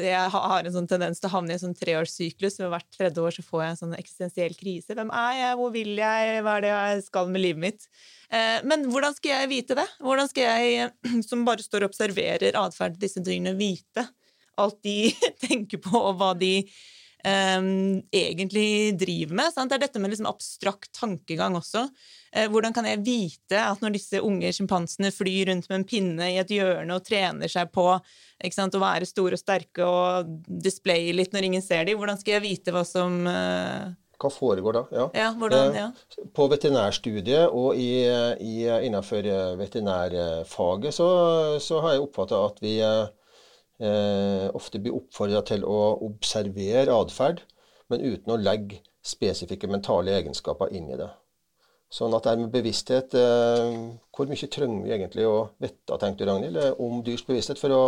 [0.00, 2.60] Jeg har en sånn tendens til å havne i en sånn treårssyklus.
[2.64, 4.96] Hvert tredje år så får jeg en sånn eksistensiell krise.
[4.96, 5.58] Hvem er jeg?
[5.60, 6.38] Hvor vil jeg?
[6.46, 7.88] Hva er det jeg skal med livet mitt?
[8.30, 9.88] Eh, men hvordan skal jeg vite det?
[10.00, 10.92] Hvordan skal jeg,
[11.28, 14.08] som bare står og observerer atferden disse dyrene, vite
[14.56, 15.12] alt de
[15.46, 16.54] tenker på, og hva de
[17.26, 19.52] um, egentlig driver med.
[19.54, 19.70] Sant?
[19.70, 21.86] Det er dette med liksom abstrakt tankegang også.
[22.36, 26.30] Eh, hvordan kan jeg vite at når disse unge sjimpansene flyr rundt med en pinne
[26.34, 27.88] i et hjørne og trener seg på
[28.44, 32.18] ikke sant, å være store og sterke og displaye litt når ingen ser dem, hvordan
[32.20, 34.82] skal jeg vite hva som, eh, Hva foregår da?
[34.96, 35.06] Ja.
[35.14, 35.88] Ja, hvordan, ja.
[36.32, 38.04] På veterinærstudiet og i,
[38.40, 39.28] i, innenfor
[39.60, 41.08] veterinærfaget så,
[41.60, 42.78] så har jeg oppfatta at vi
[43.82, 47.42] eh, ofte blir oppfordra til å observere atferd,
[47.90, 51.10] men uten å legge spesifikke mentale egenskaper inn i det.
[51.92, 53.76] Sånn at det er med bevissthet eh,
[54.10, 57.84] Hvor mye trenger vi egentlig å vite, tenkte Ragnhild, om dyrs bevissthet for å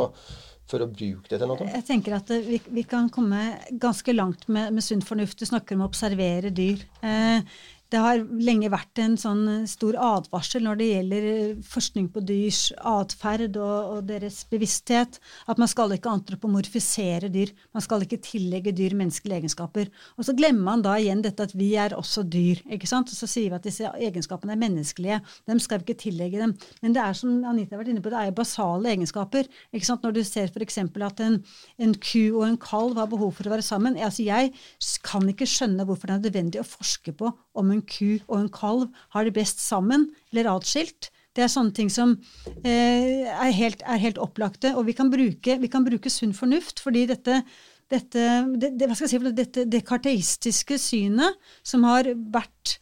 [0.69, 1.65] for å bruke det til noe?
[1.65, 3.41] Jeg tenker at vi, vi kan komme
[3.81, 5.41] ganske langt med, med sunn fornuft.
[5.41, 6.83] Du snakker om å observere dyr.
[7.01, 7.41] Eh,
[7.89, 11.29] det har lenge vært en sånn stor advarsel når det gjelder
[11.65, 15.17] forskning på dyrs atferd og, og, deres bevissthet,
[15.49, 17.55] at man skal ikke antropomorfisere dyr.
[17.73, 19.89] Man skal ikke tillegge dyr menneskelige egenskaper.
[20.21, 22.61] Og så glemmer man da igjen dette at vi er også dyr.
[22.69, 23.09] ikke sant?
[23.09, 25.23] Og så sier vi at disse egenskapene er menneskelige.
[25.49, 26.55] Dem skal vi ikke tillegge dem.
[26.85, 29.49] Men det er som Anita har vært inne på, det er jo basale egenskaper.
[29.73, 30.05] ikke sant?
[30.05, 30.81] Når du ser f.eks.
[30.85, 31.41] at en,
[31.81, 33.97] en, ku og en kalv har behov for å være sammen.
[33.97, 34.53] Altså, jeg
[35.09, 38.37] kan ikke skjønne hvorfor det er nødvendig å forske på om en en ku og
[38.41, 41.11] en kalv har det best sammen eller atskilt.
[41.37, 42.17] Det er sånne ting som
[42.67, 44.75] eh, er, helt, er, helt, opplagte.
[44.75, 47.43] Og vi kan bruke, vi kan bruke sunn fornuft, fordi dette,
[47.93, 48.27] dette,
[48.59, 52.79] det, det, si, dette det karteistiske synet som har vært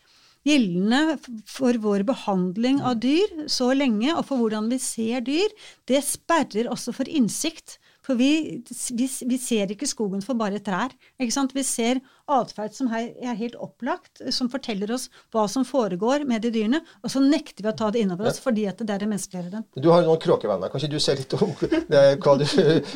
[0.46, 1.18] gjeldende
[1.50, 5.52] for vår behandling av dyr så lenge, og for hvordan vi ser dyr,
[5.90, 7.80] det sperrer også for innsikt.
[8.06, 8.62] For vi,
[8.94, 10.92] vi, vi, ser ikke skogen for bare trær.
[11.18, 11.54] ikke sant?
[11.56, 11.98] Vi ser
[12.30, 17.10] atferd som er helt opplagt, som forteller oss hva som foregår med de dyrene, og
[17.12, 19.66] så nekter vi å ta det innover oss fordi at det er det menneskeliggjør dem.
[19.74, 20.70] Du har jo noen kråkevenner.
[20.70, 22.46] Kan ikke du se litt om du,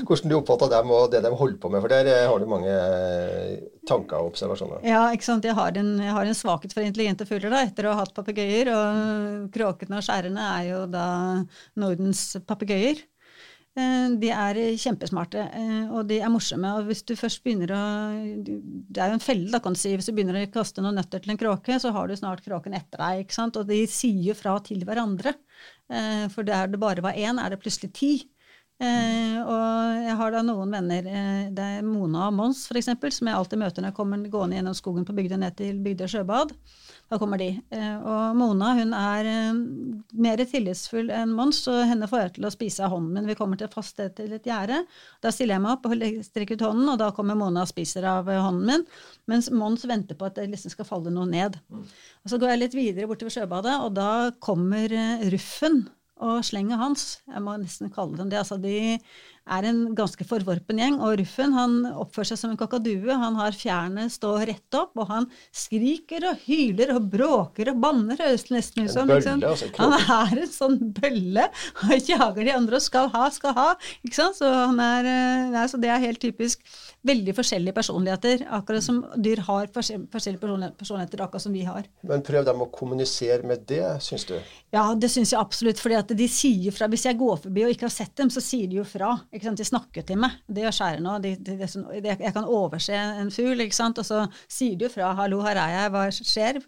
[0.06, 1.84] hvordan du oppfatter dem og det de holder på med?
[1.84, 3.54] For der eh, har du mange eh,
[3.90, 4.82] tanker og observasjoner.
[4.86, 5.46] Ja, ikke sant.
[5.46, 8.14] Jeg har en, jeg har en svakhet for intelligente fugler da, etter å ha hatt
[8.16, 8.70] papegøyer.
[8.74, 11.06] Og kråkene og skjærene er jo da
[11.80, 13.02] Nordens papegøyer.
[13.78, 16.72] Eh, de er kjempesmarte, eh, og de er morsomme.
[16.78, 17.82] Og hvis du først begynner å
[18.42, 19.94] Det er jo en felle, da, kan du si.
[19.94, 22.74] Hvis du begynner å kaste noen nøtter til en kråke, så har du snart kråken
[22.74, 23.24] etter deg.
[23.24, 23.56] ikke sant?
[23.56, 25.34] Og de sier jo fra til hverandre.
[25.90, 28.12] Eh, for der det bare var én, er det plutselig ti.
[28.80, 31.02] og jeg har da noen venner,
[31.52, 34.74] det er Mona og Mons f.eks., som jeg alltid møter når jeg kommer gående gjennom
[34.78, 36.54] skogen på bygda ned til Bygdøy sjøbad.
[37.10, 37.48] Da kommer de.
[37.74, 39.60] Eh, og Mona hun er eh,
[40.22, 43.26] mer tillitsfull enn Mons, så henne får jeg til å spise av hånden min.
[43.26, 44.84] Vi kommer til fast sted til et gjerde.
[45.24, 48.06] Da stiller jeg meg opp og strekker ut hånden, og da kommer Mona og spiser
[48.06, 48.86] av hånden min.
[49.30, 51.58] Mens Mons venter på at det liksom skal falle noe ned.
[51.74, 55.82] Og Så går jeg litt videre bortover sjøbadet, og da kommer eh, Ruffen
[56.20, 57.04] og slenget hans.
[57.28, 58.40] Jeg må nesten kalle dem det.
[58.42, 58.98] Altså, de
[59.50, 60.98] er en ganske forvorpen gjeng.
[61.02, 63.16] Og Ruffen han oppfører seg som en kakadue.
[63.22, 68.20] Han har fjærene stå rett opp, og han skriker og hyler og bråker og banner,
[68.20, 69.10] høres det nesten ut som.
[69.10, 69.42] Liksom.
[69.80, 71.48] Han er en sånn bølle
[71.86, 73.68] og jager de andre og skal ha, skal ha.
[74.06, 74.38] Ikke sant?
[74.40, 76.62] Så, er, ja, eh, så det er helt typisk
[77.06, 78.46] veldig forskjellige personligheter.
[78.60, 80.40] Akkurat som dyr har forskjellige
[80.78, 81.88] personligheter, akkurat som vi har.
[82.06, 84.36] Men prøv dem å kommunisere med det, syns du?
[84.74, 85.80] Ja, det syns jeg absolutt.
[85.80, 86.88] fordi at de sier fra.
[86.90, 89.12] Hvis jeg går forbi og ikke har sett dem, så sier de jo fra.
[89.30, 90.40] De snakker til meg.
[90.46, 91.16] Det gjør nå.
[91.24, 95.12] De, de, de, jeg kan overse en fugl, og så sier de jo fra.
[95.16, 95.94] 'Hallo, her er jeg.
[95.94, 96.60] Hva skjer?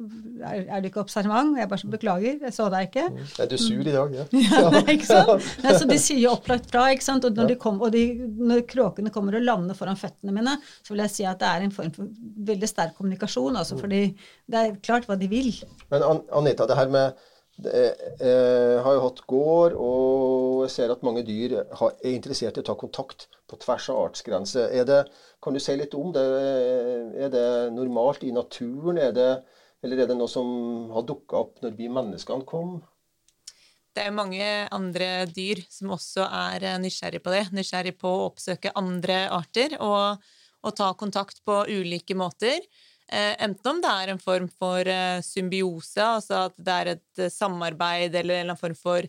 [0.43, 3.09] Er, er du ikke observant?' Jeg bare så 'Beklager, jeg så deg ikke'.
[3.11, 3.31] Mm.
[3.43, 4.17] Er du sur i dag?
[4.19, 4.25] Ja.
[4.73, 5.51] ja ikke sant?
[5.65, 6.89] Nei, så de sier jo opplagt fra.
[6.93, 7.25] ikke sant?
[7.25, 11.03] Og når, kom, og når kråkene kommer og lander foran føttene føttene mine, så vil
[11.05, 12.09] jeg si at det er en form for
[12.47, 13.57] veldig sterk kommunikasjon.
[13.57, 15.53] altså fordi det er klart hva de vil.
[15.91, 16.03] Men
[16.33, 17.13] Anita, det her med
[17.67, 22.63] jeg eh, har jo hatt gård, og jeg ser at mange dyr er interessert i
[22.63, 24.73] å ta kontakt på tvers av artsgrenser.
[25.43, 26.25] kan du si litt om det?
[27.19, 29.31] Er det normalt i naturen, er det,
[29.83, 32.81] eller er det noe som har dukka opp når vi menneskene kom?
[33.93, 37.43] det er mange andre dyr som også er eh, nysgjerrig på det.
[37.57, 40.23] Nysgjerrig på å oppsøke andre arter og,
[40.63, 42.65] og ta kontakt på ulike måter.
[43.13, 47.23] Eh, enten om det er en form for eh, symbiose, altså at det er et
[47.35, 49.09] samarbeid eller en form for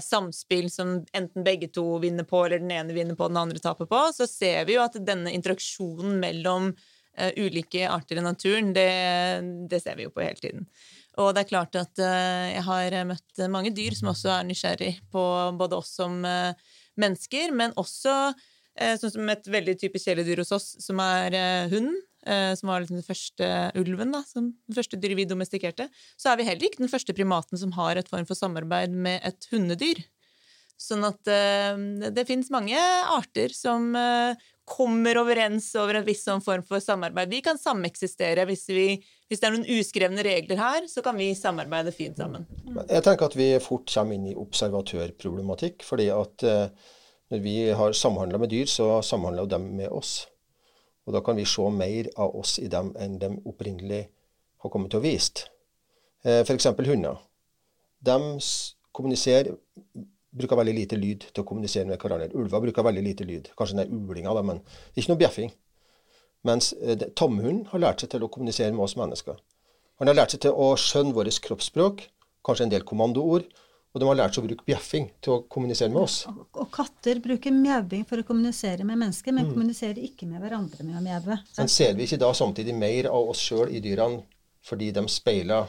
[0.00, 3.84] samspill som enten begge to vinner på, eller den ene vinner på, den andre taper
[3.90, 6.70] på, så ser vi jo at denne interaksjonen mellom
[7.36, 8.86] ulike arter i naturen, det,
[9.68, 10.64] det ser vi jo på hele tiden.
[11.20, 15.26] Og det er klart at jeg har møtt mange dyr som også er nysgjerrig på
[15.60, 18.16] både oss som mennesker, men også
[18.96, 21.36] sånn som et veldig typisk kjæledyr hos oss, som er
[21.68, 22.00] hunden.
[22.26, 25.86] Som var liksom den første ulven, da, som den første dyret vi domestikerte.
[26.18, 29.22] Så er vi heller ikke den første primaten som har et form for samarbeid med
[29.26, 30.02] et hundedyr.
[30.76, 32.80] Sånn at det finnes mange
[33.14, 33.94] arter som
[34.66, 37.30] kommer overens over en viss sånn form for samarbeid.
[37.30, 38.44] Vi kan sameksistere.
[38.50, 38.88] Hvis, vi,
[39.30, 42.48] hvis, det er noen uskrevne regler her, så kan vi samarbeide fint sammen.
[42.90, 45.86] Jeg tenker at vi fort kommer inn i observatørproblematikk.
[45.86, 46.96] fordi at uh,
[47.30, 50.24] når vi har samhandla med dyr, så samhandler de med oss.
[51.06, 54.02] Og da kan vi se mer av oss i dem enn de opprinnelig
[54.62, 55.46] har kommet til å vise.
[56.26, 56.66] Eh, F.eks.
[56.88, 57.22] hunder.
[58.06, 58.18] De
[58.96, 59.54] kommuniserer
[60.36, 62.34] bruker veldig lite lyd til å kommunisere med hverandre.
[62.36, 63.52] Ulver bruker veldig lite lyd.
[63.56, 65.52] Kanskje den ulinga, da, men det er ikke noe bjeffing.
[66.46, 69.38] Mens eh, tamhunden har lært seg til å kommunisere med oss mennesker.
[70.00, 72.02] Han har lært seg til å skjønne vårt kroppsspråk,
[72.44, 73.48] kanskje en del kommandoord.
[73.96, 76.18] Og de har lært seg å bruke bjeffing til å kommunisere med oss.
[76.28, 79.54] Og, og katter bruker mjauing for å kommunisere med mennesker, men mm.
[79.54, 81.38] kommuniserer ikke med hverandre med å mjaue.
[81.56, 84.20] Men ser vi ikke da samtidig mer av oss sjøl i dyrene
[84.66, 85.64] fordi de speiler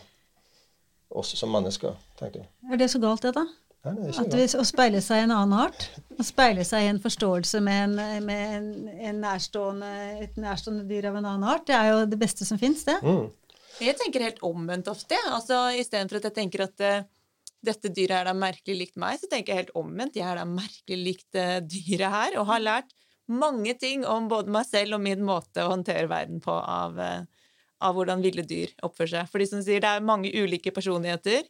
[1.07, 2.51] oss som mennesker, tenker jeg.
[2.67, 3.45] Er det så galt, det, da?
[3.87, 5.87] Nei, det At vi, Å speile seg i en annen art?
[6.19, 9.91] Å speile seg i en forståelse med, en, med en, en nærstående,
[10.25, 12.97] et nærstående dyr av en annen art, det er jo det beste som fins, det.
[13.05, 13.29] Mm.
[13.77, 15.15] Jeg tenker helt omvendt ofte.
[15.31, 17.05] altså Istedenfor at jeg tenker at uh,
[17.65, 20.19] dette dyret er da merkelig likt meg, så tenker jeg helt omvendt.
[20.19, 22.95] Jeg er da merkelig likt uh, dyret her, og har lært
[23.27, 27.47] mange ting om både meg selv og min måte å håndtere verden på av, uh,
[27.83, 29.31] av hvordan ville dyr oppfører seg.
[29.31, 31.47] For de som sier det er mange ulike personligheter.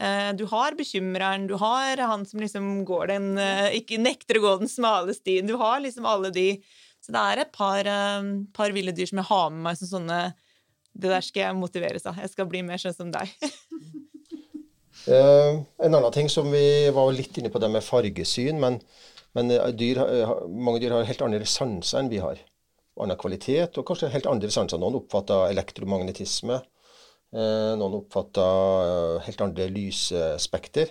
[0.00, 4.44] Eh, du har bekymreren, du har han som liksom går den eh, Ikke nekter å
[4.46, 5.48] gå den smale stien.
[5.48, 6.54] Du har liksom alle de.
[7.04, 9.90] Så det er et par, eh, par ville dyr som jeg har med meg som
[9.98, 10.20] sånne
[10.90, 12.16] Det der skal jeg motiveres av.
[12.18, 13.34] Jeg skal bli mer sånn som deg.
[15.08, 18.80] Uh, en annen ting som vi var litt inne på det med fargesyn, men,
[19.38, 20.02] men dyr,
[20.48, 22.40] mange dyr har helt andre sanser enn vi har.
[23.00, 24.80] Annen kvalitet, og kanskje helt andre sanser.
[24.82, 26.58] Noen oppfatter elektromagnetisme.
[27.30, 30.90] Eh, noen oppfatter eh, helt andre lysspekter.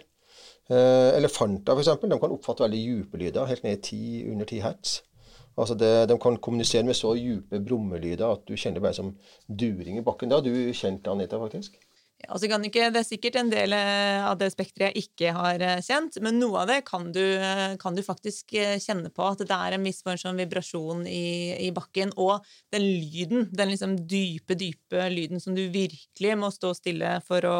[0.69, 1.91] Eh, elefanter f.eks.
[1.99, 4.95] Kan oppfatte veldig dype lyder, helt ned i 10, under 10 hertz.
[5.59, 9.11] Altså det, De kan kommunisere med så dype brummelyder at du kjenner bare som
[9.47, 10.31] during i bakken.
[10.31, 11.75] Det har du kjent, Anita, faktisk?
[12.27, 15.79] Altså ikke, det er sikkert en del eh, av det spekteret jeg ikke har eh,
[15.86, 18.51] kjent, men noe av det kan du, eh, kan du faktisk
[18.84, 19.23] kjenne på.
[19.23, 22.12] At det er en viss form sånn vibrasjon i, i, bakken.
[22.19, 22.43] Og
[22.75, 27.58] den lyden, den liksom dype, dype lyden som du virkelig må stå stille for å,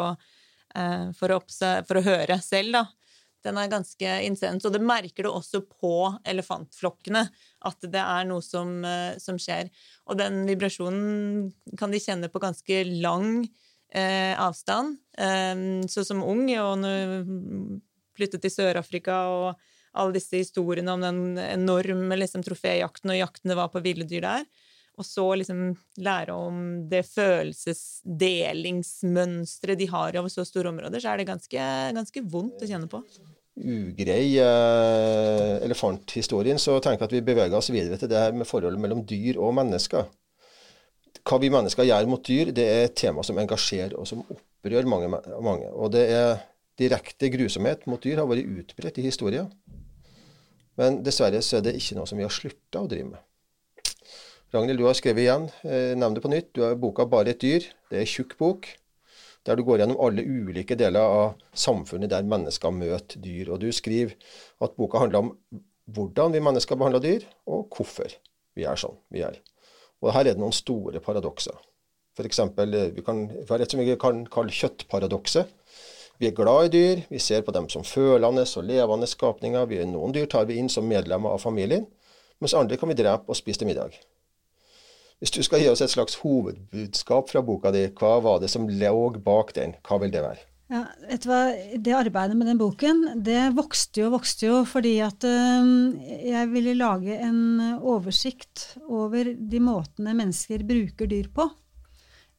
[1.16, 1.40] for å,
[1.88, 2.84] for å høre selv, da.
[3.40, 4.66] Den er ganske intens.
[4.68, 5.94] Og det merker du også på
[6.28, 7.24] elefantflokkene,
[7.64, 8.84] at det er noe som,
[9.16, 9.72] som skjer.
[10.12, 11.48] Og den vibrasjonen
[11.80, 14.96] kan de kjenne på ganske lang tid eh, avstand.
[15.20, 16.86] Um, så som ung, og
[18.16, 23.68] flyttet til Sør-Afrika og alle disse historiene om den enorme liksom, troféjakten og jaktene var
[23.72, 24.44] på ville dyr der,
[25.00, 25.60] og så liksom
[26.04, 26.56] lære om
[26.90, 31.60] det følelsesdelingsmønsteret de har over så store områder, så er det ganske,
[31.96, 32.98] ganske vondt å kjenne på.
[33.60, 38.48] Ugrei eh, elefanthistorien, så tenker jeg at vi beveger oss videre til det her med
[38.48, 40.02] forholdet mellom dyr og mennesker
[41.26, 44.88] hva vi mennesker gjør mot dyr, det er et tema som engasjerer og som opprører
[44.88, 45.10] mange.
[45.42, 45.68] mange.
[45.70, 46.40] Og det er
[46.80, 49.50] direkte grusomhet mot dyr har vært utbredt i historien.
[50.80, 53.24] Men dessverre så er det ikke noe som vi har slutta å drive med.
[54.50, 56.52] Ragnhild, du har skrevet igjen, eh, nevn det på nytt.
[56.54, 57.66] Du har boka 'Bare et dyr'.
[57.90, 58.66] Det er en tjukk bok
[59.44, 63.52] der du går gjennom alle ulike deler av samfunnet der mennesker møter dyr.
[63.52, 64.12] Og du skriver
[64.60, 65.38] at boka handler om
[65.90, 68.12] hvordan vi mennesker behandler dyr, og hvorfor
[68.56, 69.38] vi er sånn vi er.
[70.00, 71.56] Og her er det noen store paradokser.
[72.16, 72.38] F.eks.
[72.38, 75.56] Eh, vi, vi har et som vi kan kalle kjøttparadokset.
[76.20, 79.64] Vi er glad i dyr, vi ser på dem som følende og levende skapninger.
[79.70, 81.86] Vi, noen dyr tar vi inn som medlemmer av familien,
[82.40, 83.96] mens andre kan vi drepe og spise til middag.
[85.20, 88.68] Hvis du skal gi oss et slags hovedbudskap fra boka di, hva var det som
[88.68, 89.76] lå bak den?
[89.84, 90.49] Hva vil det være?
[90.70, 91.38] Ja, vet du hva,
[91.82, 95.70] Det arbeidet med den boken det vokste jo og vokste jo fordi at øh,
[96.30, 97.40] jeg ville lage en
[97.82, 101.48] oversikt over de måtene mennesker bruker dyr på.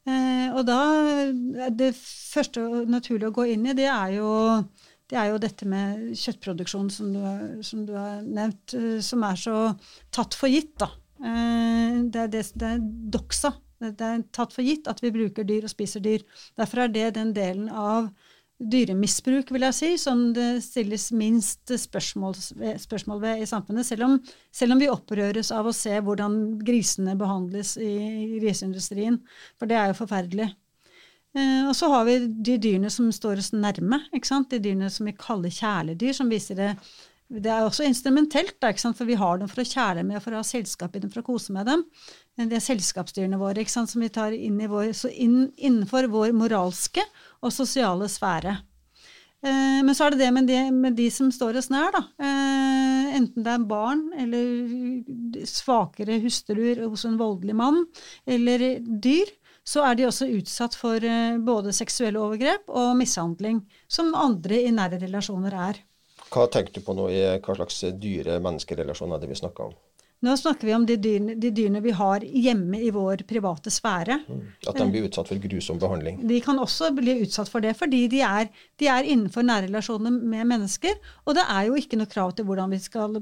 [0.08, 4.30] Eh, og da Det første naturlige å gå inn i, det er jo,
[5.12, 7.20] det er jo dette med kjøttproduksjon, som du,
[7.60, 9.58] som du, har nevnt, øh, som er så
[10.08, 10.72] tatt for gitt.
[10.80, 10.88] da.
[11.20, 12.80] Eh, det, er det, det er
[13.12, 13.52] doksa
[13.90, 16.22] det er tatt for gitt at vi bruker dyr og spiser dyr.
[16.58, 18.12] Derfor er det den delen av
[18.70, 22.36] dyremisbruk, vil jeg si, som det stilles minst spørsmål,
[22.80, 23.86] spørsmål ved i samfunnet.
[23.88, 24.16] Selv om,
[24.54, 27.92] selv om, vi opprøres av å se hvordan grisene behandles i
[28.38, 29.20] griseindustrien.
[29.58, 30.50] For det er jo forferdelig.
[31.32, 34.02] Eh, og så har vi de dyrene som står oss nærme.
[34.12, 36.74] De dyrene som vi kaller kjæledyr, som viser det
[37.32, 40.42] det er også instrumentelt, da, for vi har dem for å kjæle med for å
[40.42, 41.84] ha selskap i dem, for å kose med dem.
[42.36, 47.04] Det er selskapsdyrene våre som vi tar inn, vår, inn innenfor vår moralske
[47.42, 48.56] og sosiale sfære.
[49.42, 52.04] Eh, men så er det det med, de, med de som står oss nær, da.
[52.22, 57.82] Eh, enten det er barn eller svakere hustruer hos en voldelig mann,
[58.26, 59.32] eller dyr,
[59.66, 64.74] så er de også utsatt for eh, både seksuelle overgrep og mishandling, som andre i
[64.74, 65.82] nære relasjoner er.
[66.32, 69.74] Hva tenker du på nå i hva slags dyre-menneskerelasjoner det vi snakker om?
[70.22, 74.20] Nå snakker vi om de dyrene, de dyrene, vi har hjemme i vår private sfære.
[74.30, 74.42] Mm.
[74.70, 76.20] At de blir utsatt for grusom behandling?
[76.30, 78.46] De kan også bli utsatt for det, fordi de er,
[78.78, 80.94] de er innenfor nære relasjoner med mennesker.
[81.26, 83.18] Og det er jo ikke noe krav til, vi skal,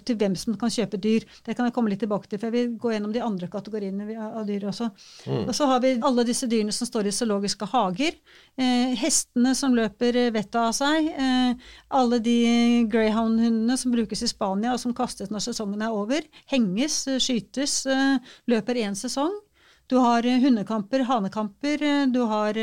[0.00, 1.26] til hvem som kan kjøpe dyr.
[1.44, 4.16] Det kan jeg komme litt tilbake til, for jeg vil gå gjennom de andre kategoriene
[4.24, 4.88] av dyr også.
[5.28, 5.44] Mm.
[5.44, 8.16] Og så har vi alle disse dyrene som står i zoologiske hager.
[8.56, 11.12] Eh, hestene som løper vettet av seg.
[11.12, 12.40] Eh, alle de
[12.88, 16.28] greyhound-hundene som brukes i Spania, og som kastes når sesongen er over over.
[16.50, 19.32] Henges, eh, skytes, eh, løper én sesong.
[19.88, 22.12] Du har eh, hundekamper, hanekamper.
[22.12, 22.54] Du har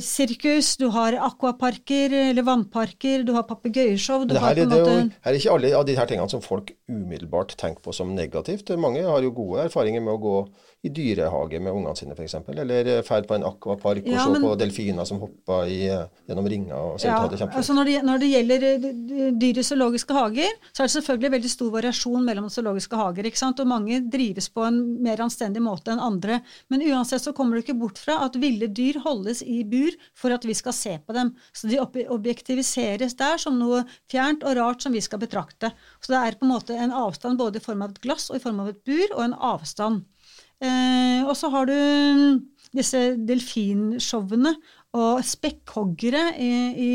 [0.00, 5.84] sirkus, du har akvaparker eller vannparker, du har papegøyeshow her, her, er ikke alle av
[5.84, 8.70] de her tingene som folk umiddelbart tenker på som negativt.
[8.78, 10.36] Mange har jo gode erfaringer med å gå
[10.84, 12.36] i dyrehage med ungene sine, f.eks.
[12.52, 15.80] Eller ferd på en akvapark og ja, se men, på delfiner som hopper i,
[16.28, 16.74] gjennom ringer.
[16.76, 20.16] og ser ja, ut til altså når, det, når det gjelder eh, dyr i zoologiske
[20.16, 23.28] hager, så er det selvfølgelig veldig stor variasjon mellom zoologiske hager.
[23.30, 23.62] ikke sant?
[23.62, 26.40] Og mange drives på en mer anstendig måte enn andre.
[26.72, 30.34] Men uansett så kommer du ikke bort fra at ville dyr holdes i bur for
[30.36, 31.34] at vi skal se på dem.
[31.56, 35.72] Så de objektiviseres der som noe fjernt og rart som vi skal betrakte.
[35.98, 38.38] Så det er på en måte en avstand både i form av et glass og
[38.38, 40.04] i form av et bur, og en avstand.
[40.64, 42.36] Eh, og så har du mm,
[42.76, 44.54] disse delfinshowene
[44.96, 46.92] og spekkhoggere i, i,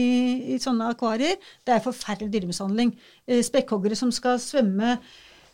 [0.55, 1.37] i, sånne akvarier.
[1.67, 2.95] Det er forferdelig dyremishandling.
[3.27, 4.97] Eh, spekkhoggere som skal svømme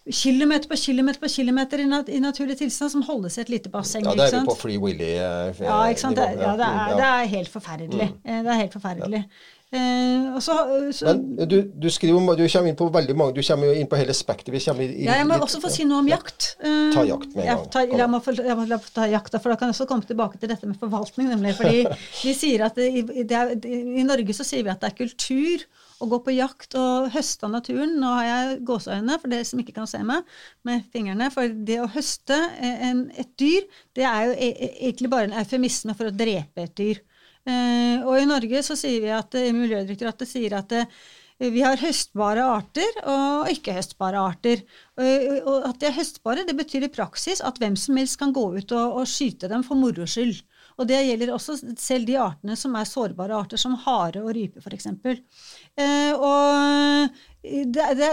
[0.07, 3.71] kilometer på kilometer på kilometer i, nat i naturlig tilstand, som holdes i et lite
[3.73, 4.07] basseng.
[4.07, 5.11] Ja, det er jo på Free Willy.
[5.19, 6.19] Eh, ja, ikke sant?
[6.19, 8.09] Det, ja, det, er, det er helt forferdelig.
[8.13, 8.33] Mm.
[8.47, 9.23] Det er helt forferdelig.
[9.27, 9.53] Ja.
[9.71, 10.53] Eh, så,
[10.91, 13.97] så, Men du, du, skriver, du kommer inn på veldig mange, du kommer inn på
[13.99, 14.63] hele spekteret.
[14.63, 16.53] Ja, jeg må litt, også få si noe om jakt.
[16.63, 17.65] Eh, ta jakt med en gang.
[17.73, 20.53] Ta, la meg, la meg ta jakta, for da kan jeg også komme tilbake til
[20.53, 21.27] dette med forvaltning.
[21.33, 21.83] nemlig, fordi
[22.23, 22.87] vi sier at det,
[23.27, 25.67] det er, I Norge så sier vi at det er kultur
[25.99, 27.97] å gå på jakt og høste av naturen.
[27.99, 31.27] Nå har jeg gåseøyne, for dere som ikke kan se meg med fingrene.
[31.33, 33.67] For det å høste en, et dyr,
[33.99, 37.03] det er jo e, e, egentlig bare en eufemisme for å drepe et dyr.
[37.47, 40.89] Eh, og i Norge så sier vi at eh, Miljødirektoratet sier at eh,
[41.37, 44.63] vi har høstbare arter og ikke-høstbare arter.
[44.97, 48.47] Og at de er høstbare, det betyr i praksis at hvem som helst kan gå
[48.55, 50.39] ut og, og skyte dem for moro skyld.
[50.77, 54.61] Og det gjelder også selv de artene som er sårbare arter, som hare og rype
[54.65, 54.89] f.eks.
[54.89, 58.11] Eh, og det, det,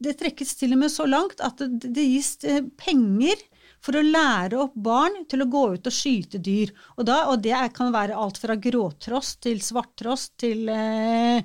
[0.00, 2.38] det, trekkes til og med så langt at det, gis
[2.80, 3.44] penger
[3.84, 6.72] for å lære opp barn til å gå ut og skyte dyr.
[6.96, 11.44] Og, da, og det kan være alt fra gråtrost til svarttrost til eh,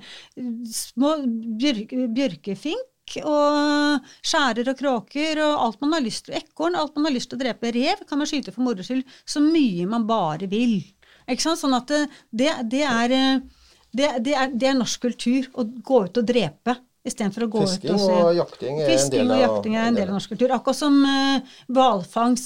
[0.72, 1.18] små
[1.60, 6.38] bjørk, bjørkefink og skjærer og kråker og alt man har lyst til.
[6.40, 7.74] Ekorn, alt man har lyst til å drepe.
[7.76, 10.80] Rev kan man skyte for moro skyld så mye man bare vil.
[11.30, 11.62] Ikke sant?
[11.62, 13.42] Sånn at det, det, er,
[13.92, 16.78] det, det, er, er norsk kultur å gå ut og drepe.
[17.08, 18.16] Istedenfor å gå Fisking ut og se.
[18.20, 20.52] og jakting er Fisking en del av, jakting er en del av norsk kultur.
[20.52, 21.40] Akkurat som uh,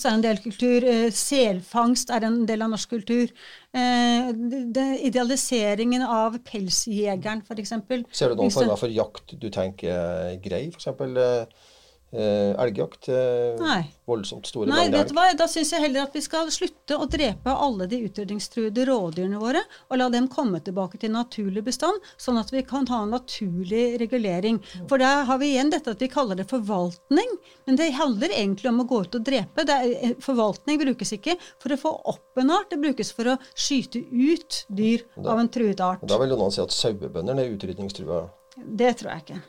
[0.06, 0.86] er en del kultur.
[0.86, 3.34] Uh, selfangst er en del av norsk kultur.
[3.74, 4.30] Uh,
[4.76, 7.74] det, idealiseringen av pelsjegeren, f.eks.
[8.14, 10.68] Ser du noen former for jakt du tenker er grei?
[10.70, 10.92] F.eks.
[11.02, 11.73] Uh,
[12.14, 13.10] eh, elgjakt.
[13.10, 15.26] Eh, voldsomt store Nei, vet du hva?
[15.38, 19.64] Da syns jeg heller at vi skal slutte å drepe alle de utrydningstruede rådyrene våre,
[19.90, 24.00] og la dem komme tilbake til naturlig bestand, sånn at vi kan ha en naturlig
[24.02, 24.60] regulering.
[24.92, 27.38] For da har vi igjen dette at vi kaller det forvaltning,
[27.68, 29.68] men det handler egentlig om å gå ut og drepe.
[29.74, 33.40] Er, eh, forvaltning brukes ikke for å få opp en art, det brukes for å
[33.56, 36.06] skyte ut dyr da, av en truet art.
[36.08, 38.26] Da vil noen si at sauebøndene er utrydningstrua?
[38.58, 39.42] Det tror jeg ikke.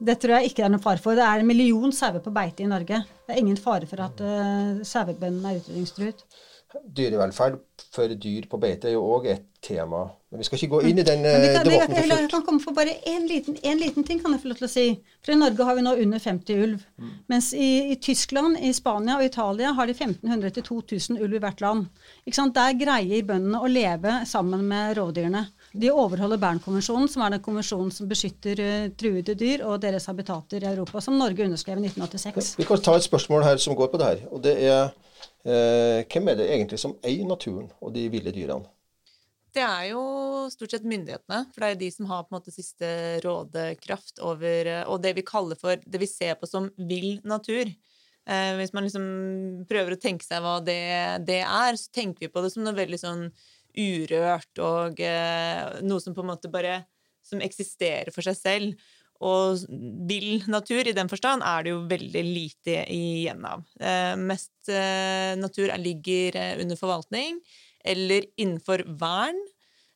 [0.00, 1.18] Det tror jeg ikke det er noen fare for.
[1.18, 3.02] Det er en million sauer på beite i Norge.
[3.26, 6.24] Det er ingen fare for at uh, sauebøndene er utrydningstruet.
[6.96, 7.58] Dyrevelferd
[7.90, 10.04] for dyr på beite er jo òg et tema.
[10.30, 12.14] Men vi skal ikke gå inn i den uh, kan, debatten for fullt.
[12.14, 14.72] Jeg kan komme for bare én liten, liten, ting, kan jeg få lov til å
[14.72, 14.86] si.
[15.20, 16.86] For i Norge har vi nå under 50 ulv.
[17.02, 17.10] Mm.
[17.34, 21.90] Mens i, i, Tyskland, i Spania og Italia har de 1500-2000 ulv i hvert land.
[22.56, 25.48] Der greier bøndene å leve sammen med rovdyrene.
[25.72, 30.64] De overholder Bernkonvensjonen, som er den konvensjonen som beskytter uh, truede dyr og deres habitater
[30.64, 32.56] i Europa, som Norge underskrev i 1986.
[32.58, 34.26] Vi kan ta et spørsmål her som går på det her.
[34.30, 38.66] og det er uh, Hvem er det egentlig som eier naturen og de ville dyrene?
[39.50, 40.02] Det er jo
[40.52, 42.90] stort sett myndighetene, for det er de som har på en måte siste
[43.24, 47.66] rådekraft over eh, Og det vi kaller for Det vi ser på som vill natur.
[48.30, 49.06] Eh, hvis man liksom
[49.70, 50.78] prøver å tenke seg hva det,
[51.26, 53.24] det, er, så tenker vi på det som noe veldig sånn
[53.76, 56.82] urørt og eh, noe som på en måte bare
[57.26, 58.90] som eksisterer for seg selv.
[59.20, 59.60] Og
[60.08, 63.66] vill natur i den forstand er det jo veldig lite igjen av.
[63.76, 67.42] Eh, mest eh, natur ligger under forvaltning
[67.84, 69.38] eller innenfor vern.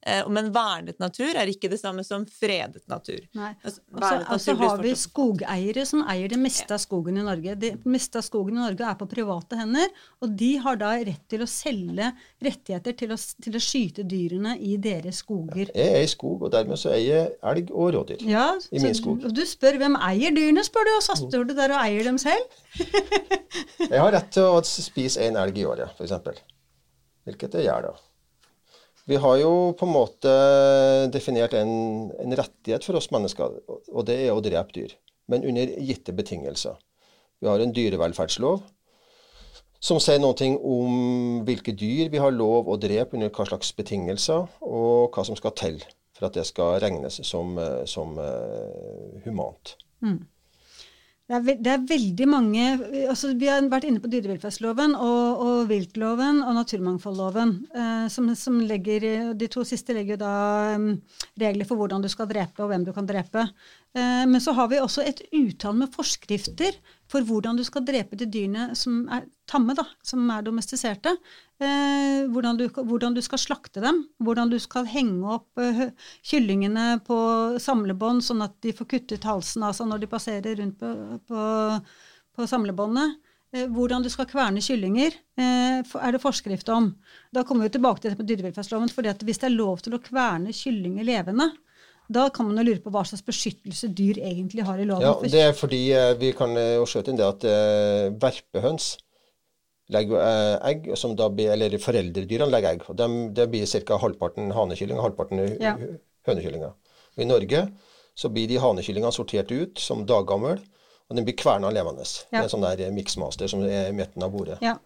[0.06, 3.22] Eh, Men vernet natur er ikke det samme som fredet natur.
[3.38, 3.54] Nei.
[3.64, 7.54] Altså, vernet altså natur har vi skogeiere som eier det meste av skogen i Norge.
[7.60, 9.88] Det meste av skogen i Norge er på private hender,
[10.20, 12.10] og de har da rett til å selge
[12.44, 15.72] rettigheter til å, til å skyte dyrene i deres skoger.
[15.72, 18.24] Jeg eier skog, og dermed så eier jeg elg og rådyr.
[18.28, 19.24] Ja, I min skog.
[19.24, 22.04] Og du spør hvem eier dyrene, spør du, og så står du der og eier
[22.10, 22.44] dem selv.
[23.88, 26.42] Jeg har rett til å spise én elg i året, f.eks.
[27.24, 27.96] Hvilket jeg gjør, da.
[29.04, 30.34] Vi har jo på en måte
[31.12, 31.74] definert en,
[32.20, 34.94] en rettighet for oss mennesker, og det er å drepe dyr.
[35.28, 36.78] Men under gitte betingelser.
[37.40, 38.62] Vi har en dyrevelferdslov
[39.84, 44.46] som sier noe om hvilke dyr vi har lov å drepe under hva slags betingelser,
[44.64, 45.82] og hva som skal til
[46.14, 47.58] for at det skal regnes som,
[47.90, 49.74] som uh, humant.
[51.24, 52.64] Det er, det er veldig mange
[53.08, 57.54] altså Vi har vært inne på dyrevelferdsloven og, og viltloven og naturmangfoldloven.
[57.72, 60.34] Eh, som, som legger, de to siste legger da
[60.76, 60.90] um,
[61.40, 63.46] regler for hvordan du skal drepe og hvem du kan drepe.
[63.94, 66.74] Eh, men så har vi også et utall med forskrifter
[67.10, 71.12] for hvordan du skal drepe de dyrene som er tamme, da, som er domestiserte.
[71.62, 74.02] Eh, hvordan, du, hvordan du skal slakte dem.
[74.18, 75.86] Hvordan du skal henge opp eh,
[76.26, 77.18] kyllingene på
[77.62, 80.90] samlebånd, sånn at de får kuttet halsen av seg når de passerer rundt på,
[81.30, 81.44] på,
[82.34, 83.20] på samlebåndet.
[83.70, 86.88] Hvordan du skal kverne kyllinger, er det forskrift om.
[87.30, 88.90] Da kommer vi tilbake til dette med dyrevelferdsloven.
[88.90, 91.52] fordi hvis det er lov til å kverne kyllinger levende,
[92.12, 95.02] da kan man jo lure på hva slags beskyttelse dyr egentlig har i loven.
[95.06, 98.98] Ja, det er fordi eh, vi kan eh, jo skjøte inn det at eh, verpehøns
[99.92, 100.20] legger
[100.64, 102.84] egg, som da blir, eller foreldredyrene legger egg.
[102.88, 102.96] og
[103.36, 103.98] Det blir ca.
[104.00, 105.74] halvparten hanekylling og halvparten Ja.
[105.76, 106.72] hø- hønekyllinger.
[107.18, 107.68] I Norge
[108.16, 110.58] så blir de hanekyllingene sortert ut som daggammel,
[111.10, 112.04] og den blir kverna levende.
[112.32, 112.38] Ja.
[112.40, 114.58] er en sånn der mixmaster som er i midten av bordet.
[114.62, 114.78] ja.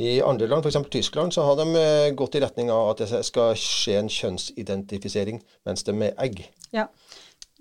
[0.00, 0.88] I andre land, f.eks.
[0.90, 5.42] Tyskland, så har de eh, gått i retning av at det skal skje en kjønnsidentifisering
[5.68, 6.46] mens de er egg.
[6.72, 6.88] ja.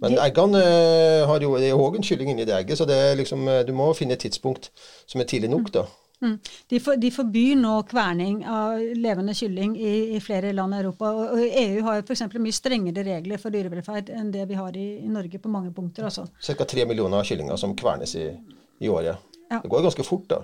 [0.01, 2.95] Men eggene eh, har jo, det er òg en kylling inni det egget, så det
[2.97, 4.71] er liksom, eh, du må finne et tidspunkt
[5.05, 5.83] som er tidlig nok, da.
[6.21, 6.37] Mm.
[6.69, 11.11] De, for, de forbyr nå kverning av levende kylling i, i flere land i Europa.
[11.17, 12.23] Og, og EU har jo f.eks.
[12.33, 16.05] mye strengere regler for dyrevelferd enn det vi har i, i Norge på mange punkter.
[16.09, 16.27] Altså.
[16.45, 16.65] Ca.
[16.65, 18.27] tre millioner kyllinger som kvernes i,
[18.81, 19.21] i året.
[19.49, 19.61] Ja.
[19.63, 20.43] Det går ganske fort, da.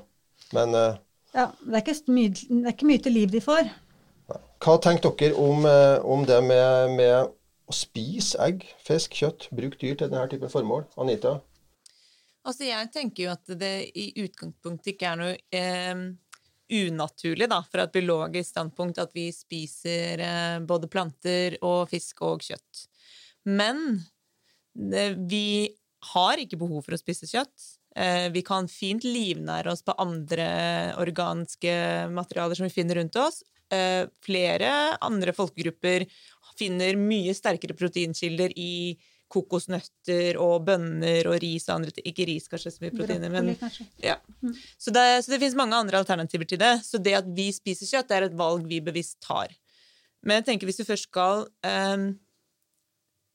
[0.58, 0.98] Men eh,
[1.38, 3.68] Ja, det, er ikke mye, det er ikke mye til liv de får.
[4.64, 7.30] hva tenker dere om, eh, om det med, med
[7.70, 10.88] å spise egg, fisk, kjøtt, bruke dyr til denne typen formål?
[10.98, 11.38] Anita?
[12.48, 16.04] Altså, jeg tenker jo at det i utgangspunktet ikke er noe eh,
[16.74, 22.42] unaturlig, da, fra et biologisk standpunkt, at vi spiser eh, både planter og fisk og
[22.50, 22.88] kjøtt.
[23.46, 24.00] Men
[24.74, 25.70] det, vi
[26.16, 27.77] har ikke behov for å spise kjøtt.
[27.98, 30.48] Eh, vi kan fint livnære oss på andre
[31.02, 31.74] organiske
[32.14, 33.42] materialer som vi finner rundt oss.
[33.74, 34.72] Eh, flere
[35.02, 36.06] andre folkegrupper
[36.58, 42.06] finner mye sterkere proteinkilder i kokosnøtter og bønner og ris og andre ting.
[42.08, 43.52] Ikke ris, kanskje, så mye proteiner, men
[44.04, 44.16] ja.
[44.78, 46.78] Så, det, så det finnes mange andre alternativer til det.
[46.88, 49.52] Så det at vi spiser kjøtt, det er et valg vi bevisst tar.
[50.24, 52.14] Men jeg tenker hvis du først skal ehm,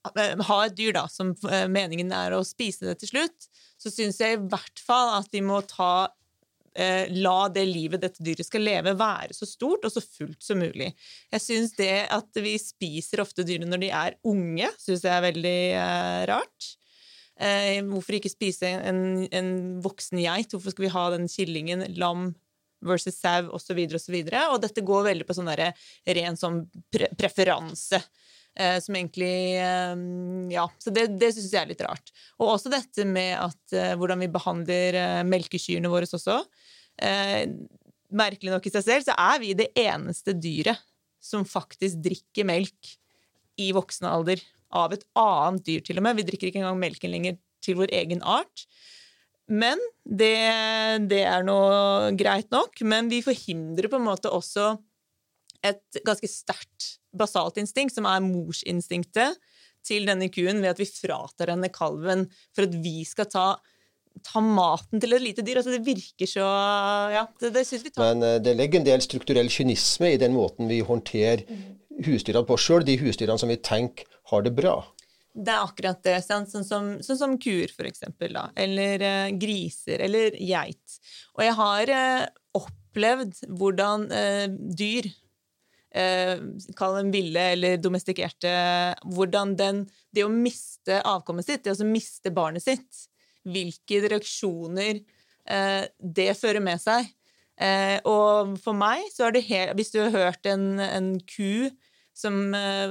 [0.02, 3.48] ha et dyr, da, som eh, meningen er å spise det til slutt,
[3.80, 6.10] så syns jeg i hvert fall at vi må ta
[6.74, 10.62] eh, La det livet dette dyret skal leve, være så stort og så fullt som
[10.62, 10.92] mulig.
[11.32, 15.26] Jeg syns det at vi spiser ofte dyrene når de er unge, syns jeg er
[15.28, 16.70] veldig eh, rart.
[17.42, 20.52] Eh, hvorfor ikke spise en, en voksen geit?
[20.52, 22.32] Hvorfor skal vi ha den kyllingen, lam
[22.82, 23.78] versus sau osv.
[23.86, 25.72] Og, så videre, og dette går veldig på sånn der,
[26.18, 28.02] ren sånn pre preferanse.
[28.52, 29.92] Eh, som egentlig eh,
[30.52, 32.12] Ja, så det, det syns jeg er litt rart.
[32.36, 36.42] Og også dette med at eh, hvordan vi behandler eh, melkekyrne våre også.
[38.12, 40.82] Merkelig nok i seg selv så er vi det eneste dyret
[41.22, 42.90] som faktisk drikker melk
[43.62, 44.42] i voksen alder
[44.72, 46.18] av et annet dyr, til og med.
[46.20, 48.66] Vi drikker ikke engang melken lenger til vår egen art.
[49.48, 50.36] Men det,
[51.08, 51.58] det er nå
[52.20, 52.82] greit nok.
[52.84, 54.74] Men vi forhindrer på en måte også
[55.64, 59.38] et ganske sterkt basalt instinkt, som er morsinstinktet
[59.86, 63.46] til denne kuen, ved at vi fratar henne kalven for at vi skal ta,
[64.22, 65.60] ta maten til et lite dyr.
[65.60, 66.46] Altså, det virker så
[67.12, 70.20] Ja, det, det syns vi tar Men eh, det ligger en del strukturell kynisme i
[70.22, 71.44] den måten vi håndterer
[72.06, 74.78] husdyrene på sjøl, de husdyrene som vi tenker har det bra.
[75.32, 76.18] Det er akkurat det.
[76.24, 78.34] Sånn, som, sånn som kuer, for eksempel.
[78.36, 78.46] Da.
[78.58, 80.04] Eller eh, griser.
[80.04, 80.98] Eller geit.
[81.38, 82.24] Og jeg har eh,
[82.58, 85.08] opplevd hvordan eh, dyr,
[86.78, 88.52] kall dem ville eller domestikerte,
[89.12, 89.82] hvordan den,
[90.14, 93.02] det å miste avkommet sitt, det å miste barnet sitt,
[93.44, 97.10] hvilke reaksjoner eh, det fører med seg.
[97.60, 101.68] Eh, og for meg så er det helt Hvis du har hørt en, en ku
[102.16, 102.32] som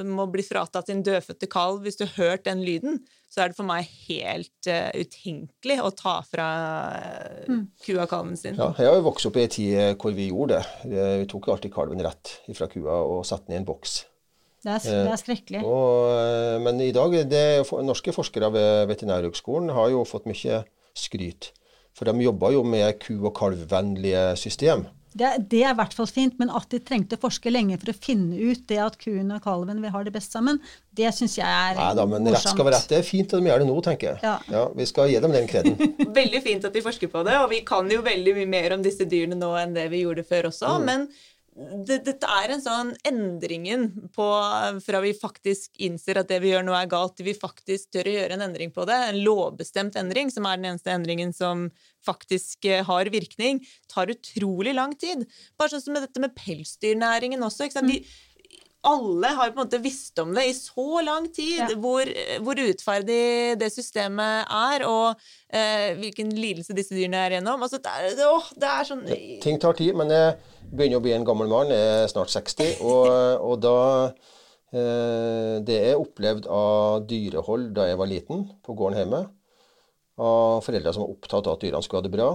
[0.05, 2.99] må bli fratatt sin dødfødte kalv Hvis du har hørt den lyden,
[3.31, 6.47] så er det for meg helt uh, utenkelig å ta fra
[6.91, 7.63] uh, mm.
[7.85, 8.59] kua kalven sin.
[8.59, 10.91] Ja, jeg har jo vokst opp i en tid hvor vi gjorde det.
[11.23, 14.01] Vi tok jo alltid kalven rett fra kua og satte den i en boks.
[14.61, 15.63] Det er, det er skrekkelig.
[15.65, 17.45] Og, men i dag, det,
[17.87, 20.61] norske forskere ved Veterinærhøgskolen har jo fått mye
[20.93, 21.49] skryt.
[21.97, 24.85] For de jobber jo med ku- og kalvvennlige system.
[25.11, 27.91] Det, det, er i hvert fall fint, men at de trengte å forske lenge for
[27.91, 30.61] å finne ut det at kuen og kalven vil ha det best sammen,
[30.95, 32.37] det syns jeg er Nei, da, men morsomt.
[32.37, 32.87] Rett skal være rett.
[32.91, 34.21] Det er fint at de gjør det nå, tenker jeg.
[34.23, 34.37] Ja.
[34.51, 35.75] ja vi skal gi dem den kreden.
[36.21, 38.85] veldig fint at de forsker på det, og vi kan jo veldig mye mer om
[38.85, 40.77] disse dyrene nå enn det vi gjorde før også.
[40.79, 40.87] Mm.
[40.87, 41.05] men
[41.51, 44.27] det, dette er en sånn endringen på,
[44.85, 48.07] fra vi faktisk innser at det vi gjør nå er galt, til vi faktisk tør
[48.07, 48.95] å gjøre en endring på det.
[49.09, 51.67] En lovbestemt endring, som er den eneste endringen som
[52.07, 53.59] faktisk eh, har virkning,
[53.91, 55.27] tar utrolig lang tid.
[55.59, 57.67] Bare sånn som med dette med pelsdyrnæringen også.
[57.67, 57.91] ikke sant?
[57.91, 57.99] Vi,
[58.87, 61.67] alle har på en måte visst om det i så lang tid, ja.
[61.77, 62.07] hvor,
[62.41, 65.21] hvor, urettferdig det systemet er, og
[65.53, 67.61] eh, hvilken lidelse disse dyrene er gjennom.
[67.61, 69.03] Altså, det, er, å, det er sånn
[69.43, 70.33] Ting tar tid, men jeg
[70.71, 73.11] begynner å bli en gammel mann, jeg er snart 60, og,
[73.51, 73.77] og da
[74.73, 79.25] eh, Det er opplevd av dyrehold da jeg var liten, på gården hjemme,
[80.21, 82.31] av foreldre som var opptatt av at dyrene skulle ha det bra.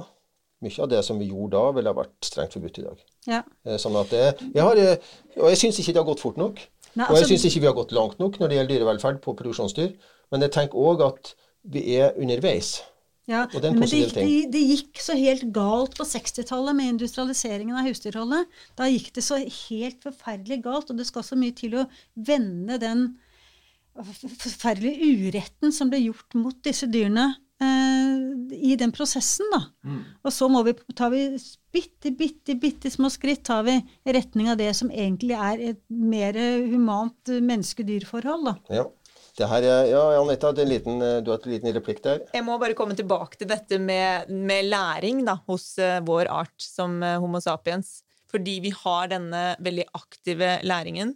[0.65, 3.01] Mye av det som vi gjorde da, ville ha vært strengt forbudt i dag.
[3.29, 3.43] Ja.
[3.67, 6.41] Eh, sånn at det, jeg har, eh, og jeg syns ikke det har gått fort
[6.41, 6.63] nok.
[6.97, 9.19] Nei, altså, og jeg syns ikke vi har gått langt nok når det gjelder dyrevelferd
[9.25, 9.91] på produksjonsdyr.
[10.33, 11.35] Men jeg tenker òg at
[11.69, 12.79] vi er underveis.
[13.27, 17.89] Ja, men det gikk, det, det gikk, så helt galt på 60-tallet med industrialiseringen av
[17.89, 18.53] husdyrholdet.
[18.79, 22.79] Da gikk det så helt forferdelig galt, og det skal så mye til å vende
[22.79, 23.09] den
[23.97, 29.63] forferdelige uretten som ble gjort mot disse dyrene i den prosessen, da.
[29.89, 30.01] Mm.
[30.29, 31.23] Og så må vi, tar vi
[31.73, 35.81] bitte, bitte, bitte små skritt tar vi i retning av det som egentlig er et
[35.89, 36.37] mer
[36.69, 38.55] humant menneske-dyr-forhold, da.
[38.83, 38.85] Ja.
[39.37, 42.23] Det her, ja, Anita, liten, du har et liten replikk der.
[42.33, 46.57] Jeg må bare komme tilbake til dette med, med læring da, hos uh, vår art
[46.63, 47.99] som uh, Homo sapiens.
[48.33, 51.13] Fordi vi har denne veldig aktive læringen.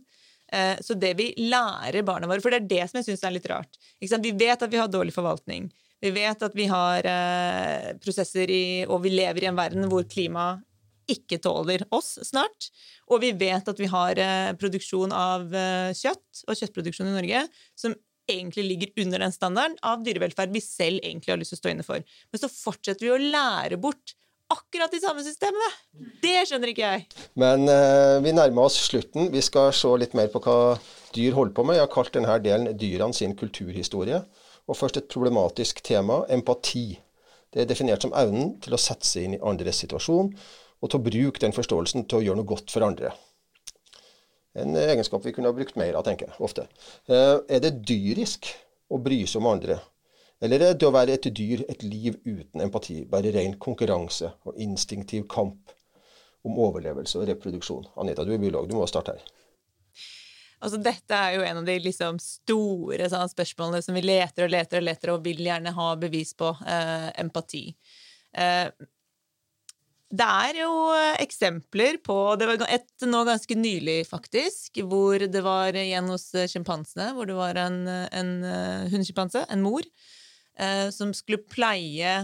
[0.52, 3.34] Uh, så det vi lærer barna våre For det er det som jeg syns er
[3.38, 3.80] litt rart.
[4.00, 5.70] Vi vet at vi har dårlig forvaltning.
[6.00, 10.06] Vi vet at vi har eh, prosesser i Og vi lever i en verden hvor
[10.08, 10.64] klimaet
[11.10, 12.68] ikke tåler oss snart.
[13.10, 17.42] Og vi vet at vi har eh, produksjon av eh, kjøtt og kjøttproduksjon i Norge
[17.78, 17.96] som
[18.30, 21.72] egentlig ligger under den standarden av dyrevelferd vi selv egentlig har lyst til å stå
[21.72, 22.04] inne for.
[22.30, 24.14] Men så fortsetter vi å lære bort
[24.50, 25.68] akkurat de samme systemene.
[26.22, 27.26] Det skjønner ikke jeg.
[27.38, 29.30] Men eh, vi nærmer oss slutten.
[29.34, 30.76] Vi skal se litt mer på hva
[31.14, 31.78] dyr holder på med.
[31.78, 34.22] Jeg har kalt denne delen dyrene sin kulturhistorie.
[34.70, 36.94] Og først et problematisk tema empati.
[37.50, 40.30] Det er definert som evnen til å sette seg inn i andres situasjon,
[40.80, 43.10] og til å bruke den forståelsen til å gjøre noe godt for andre.
[44.54, 46.66] En egenskap vi kunne ha brukt mer av, tenker jeg ofte.
[47.10, 48.48] Eh, er det dyrisk
[48.90, 49.80] å bry seg om andre?
[50.40, 54.56] Eller er det å være et dyr et liv uten empati, bare ren konkurranse og
[54.62, 55.74] instinktiv kamp
[56.46, 57.90] om overlevelse og reproduksjon?
[58.00, 59.39] Anita, du er biolog, du må starte her.
[60.60, 64.52] Altså, dette er jo en av de liksom, store sånn, spørsmålene som vi leter og
[64.52, 66.52] leter og leter og vil gjerne ha bevis på.
[66.68, 67.64] Eh, empati.
[68.36, 68.68] Eh,
[70.10, 70.70] det er jo
[71.22, 77.12] eksempler på Det var et nå ganske nylig, faktisk, hvor det var igjen hos sjimpansene,
[77.14, 79.86] hvor det var en, en uh, hundsjimpanse, en mor,
[80.58, 82.16] eh, som skulle pleie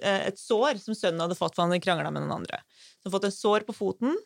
[0.00, 2.62] eh, et sår som sønnen hadde fått for han krangla med noen andre.
[3.04, 4.16] Som fått et sår på foten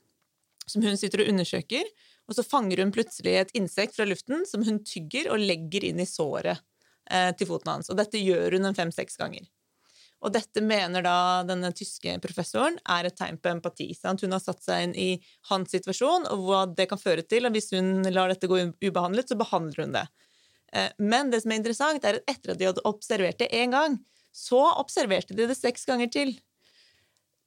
[0.70, 1.88] som hun sitter og undersøker
[2.28, 6.00] og så fanger hun plutselig et insekt fra luften som hun tygger og legger inn
[6.02, 6.62] i såret
[7.10, 7.90] eh, til foten hans.
[7.90, 9.48] Og dette gjør hun en fem-seks ganger.
[10.22, 13.88] Og dette mener da denne tyske professoren er et tegn på empati.
[13.98, 14.22] Sant?
[14.22, 15.08] Hun har satt seg inn i
[15.50, 17.48] hans situasjon, og hva det kan føre til.
[17.48, 20.06] Og hvis hun lar dette gå ubehandlet, så behandler hun det.
[20.78, 23.74] Eh, men det som er interessant, er at etter at de hadde observert det én
[23.74, 23.98] gang,
[24.32, 26.36] så observerte de det seks ganger til.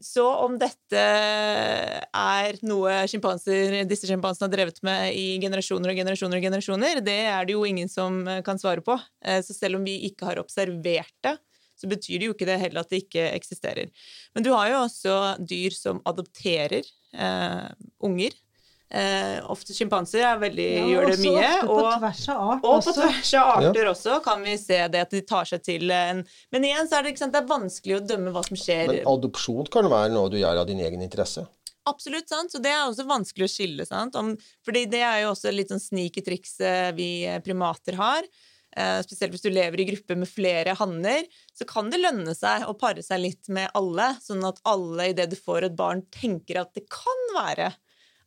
[0.06, 6.45] Så om dette er noe disse sjimpansene har drevet med i generasjoner og generasjoner, og
[6.45, 8.99] generasjoner, det er det jo ingen som kan svare på.
[9.26, 11.34] Eh, så selv om vi ikke har observert det,
[11.76, 13.89] så betyr det jo ikke det heller at det ikke eksisterer.
[14.36, 17.68] Men du har jo også dyr som adopterer eh,
[18.06, 18.38] unger
[18.86, 21.48] Eh, ofte sjimpanser ja, gjør det mye.
[21.66, 23.92] og, på tvers av art og på tvers av arter ja.
[23.96, 26.22] også kan vi se det at de tar seg til en
[26.54, 28.92] Men igjen så er det, sant, det er vanskelig å dømme hva som skjer.
[28.94, 31.48] Men adopsjon kan være noe du gjør av din egen interesse?
[31.90, 32.54] Absolutt, sant?
[32.54, 33.86] så det er også vanskelig å skille.
[33.90, 34.18] sant?
[34.22, 36.60] Om, fordi det er jo også litt sånn sneaky triks
[36.98, 37.10] vi
[37.46, 38.30] primater har.
[38.76, 41.24] Eh, spesielt hvis du lever i gruppe med flere hanner,
[41.56, 45.30] så kan det lønne seg å pare seg litt med alle, sånn at alle idet
[45.32, 47.72] du får et barn, tenker at det kan være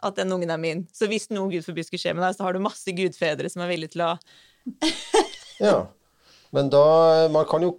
[0.04, 0.86] at den ungen er min.
[0.94, 3.64] Så hvis noe gud forby skulle skje med deg, så har du masse gudfedre som
[3.64, 4.16] er villige til å
[5.68, 5.78] Ja.
[6.54, 7.74] Men da man kan, jo,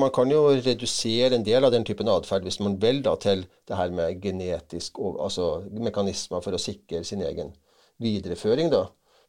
[0.00, 3.44] man kan jo redusere en del av den typen atferd hvis man vel da til
[3.68, 7.52] det her med genetisk altså mekanismer for å sikre sin egen
[8.00, 8.70] videreføring.
[8.72, 8.86] da.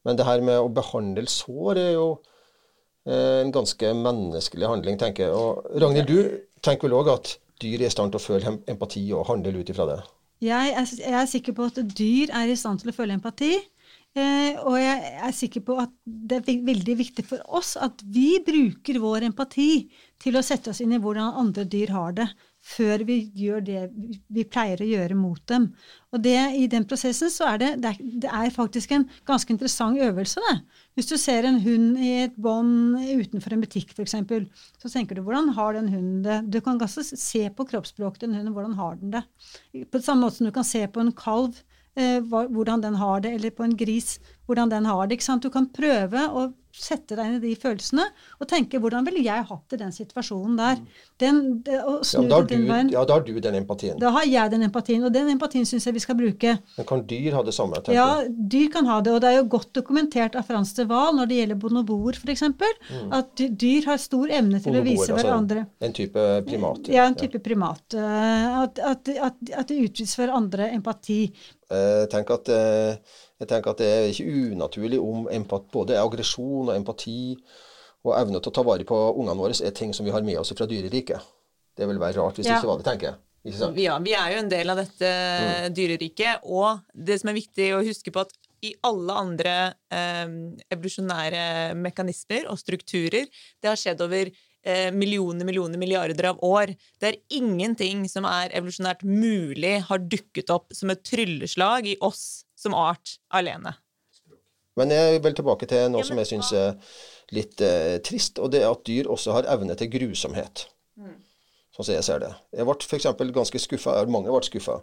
[0.07, 2.07] Men det her med å behandle sår er jo
[3.09, 5.35] eh, en ganske menneskelig handling, tenker jeg.
[5.35, 9.03] Og Ragnhild, du tenker vel òg at dyr er i stand til å føle empati
[9.11, 9.99] og handle ut ifra det?
[10.43, 13.55] Jeg er, jeg er sikker på at dyr er i stand til å føle empati.
[14.17, 18.37] Eh, og jeg er sikker på at det er veldig viktig for oss at vi
[18.45, 19.87] bruker vår empati
[20.21, 22.27] til å sette oss inn i hvordan andre dyr har det,
[22.67, 23.81] før vi gjør det
[24.33, 25.69] vi pleier å gjøre mot dem.
[26.15, 30.41] Og det, i den prosessen så er det, det er, faktisk en ganske interessant øvelse.
[30.43, 30.81] Det.
[30.97, 34.17] Hvis du ser en hund i et bånd utenfor en butikk f.eks.,
[34.81, 36.41] så tenker du hvordan har den hunden det?
[36.51, 39.23] Du kan også se på kroppsspråket til en hund, hvordan har den det?
[39.91, 41.59] På samme måte som du kan se på en kalv
[41.99, 45.21] eh, hvordan den har det, eller på en gris hvordan den har det.
[45.43, 48.05] Du kan prøve å sette deg inn i de følelsene
[48.37, 50.81] og tenke hvordan ville jeg hatt det i den situasjonen der.
[51.21, 52.55] Den, det, ja, da du,
[52.93, 53.97] ja, da har du den empatien.
[54.01, 56.57] Da har jeg den empatien, og den empatien syns jeg vi skal bruke.
[56.77, 57.81] Men kan dyr ha det samme?
[57.81, 57.97] Tenker?
[57.97, 59.15] Ja, dyr kan ha det.
[59.15, 62.45] Og det er jo godt dokumentert av Frans de Wahl når det gjelder bonoboer f.eks.,
[62.47, 63.11] mm.
[63.17, 66.91] at dyr har stor evne til bonoboer, å vise altså hverandre altså En type primat?
[66.93, 67.97] Ja, en type primat.
[67.97, 71.23] Eh, at, at, at, at det utviser hverandre empati.
[71.67, 76.71] Jeg tenk at eh, jeg tenker at det er ikke unaturlig om empati, både aggresjon
[76.71, 77.19] og empati
[78.07, 80.39] og evne til å ta vare på ungene våre er ting som vi har med
[80.41, 81.33] oss fra dyreriket.
[81.77, 83.21] Det vil være rart hvis det ikke var det, tenker jeg.
[83.79, 85.75] Ja, vi er jo en del av dette mm.
[85.77, 86.47] dyreriket.
[86.49, 88.33] Og det som er viktig å huske på, at
[88.65, 89.53] i alle andre
[89.93, 90.25] eh,
[90.73, 96.73] evolusjonære mekanismer og strukturer Det har skjedd over eh, millioner, millioner, milliarder av år.
[96.97, 102.46] Det er ingenting som er evolusjonært mulig, har dukket opp som et trylleslag i oss
[102.57, 103.75] som art alene.
[104.77, 106.75] Men jeg vil tilbake til noe som jeg syns er
[107.35, 110.67] litt eh, trist, og det er at dyr også har evne til grusomhet.
[110.97, 111.15] Mm.
[111.75, 112.31] Sånn som jeg ser det.
[112.55, 113.09] Jeg ble f.eks.
[113.35, 114.79] ganske skuffa, mange ble skuffa,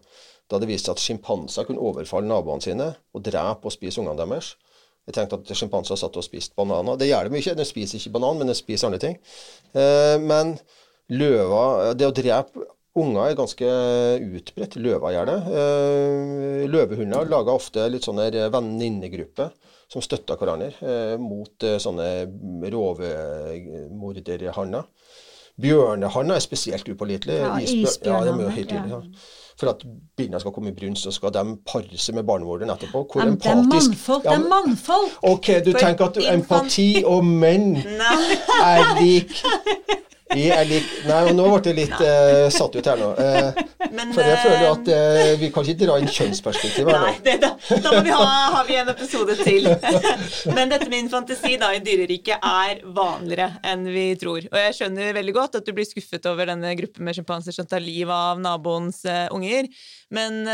[0.50, 4.20] da det viste seg at sjimpanser kunne overfalle naboene sine og drepe og spise ungene
[4.20, 4.54] deres.
[5.08, 6.96] Jeg tenkte at sjimpanser satt og spiste bananer.
[7.00, 9.18] Det gjør de ikke, de spiser ikke banan, men de spiser andre ting.
[9.76, 10.56] Eh, men
[11.12, 12.62] løver Det å drepe
[12.94, 13.66] Unger er ganske
[14.38, 14.76] utbredt.
[14.78, 15.36] Løver gjerne.
[15.50, 19.50] Eh, løvehunder lager ofte litt sånne venninnegrupper
[19.90, 22.26] som støtter hverandre eh, mot eh, sånne
[22.74, 24.84] rovmorderhanner.
[25.60, 27.38] Bjørnehanner er spesielt upålitelige.
[27.42, 28.42] Ja, isbjørnene.
[28.48, 29.00] Ja, tydelig, ja.
[29.54, 29.84] For at
[30.18, 33.04] binna skal komme i brunst, så skal de pare seg med barnemorderen etterpå.
[33.10, 33.90] Hvor Men empatisk
[34.24, 35.10] Det er mannfolk!
[35.14, 35.18] Ja!
[35.30, 39.30] OK, du For tenker at empati og menn er lik
[40.34, 43.10] vi er litt Nei, nå ble det litt uh, satt ut her nå.
[43.18, 43.62] Uh,
[43.94, 47.08] Men, for jeg føler at uh, vi kan ikke dra inn kjønnsperspektiv her nå.
[47.08, 49.68] Nei, det, da, da, må vi ha, har vi en episode til.
[50.56, 54.44] Men dette med infantasi da, i dyreriket er vanligere enn vi tror.
[54.50, 57.68] Og jeg skjønner veldig godt at du blir skuffet over denne gruppen med sjimpanser som
[57.68, 59.02] tar livet av naboens
[59.34, 59.68] unger.
[60.14, 60.44] Men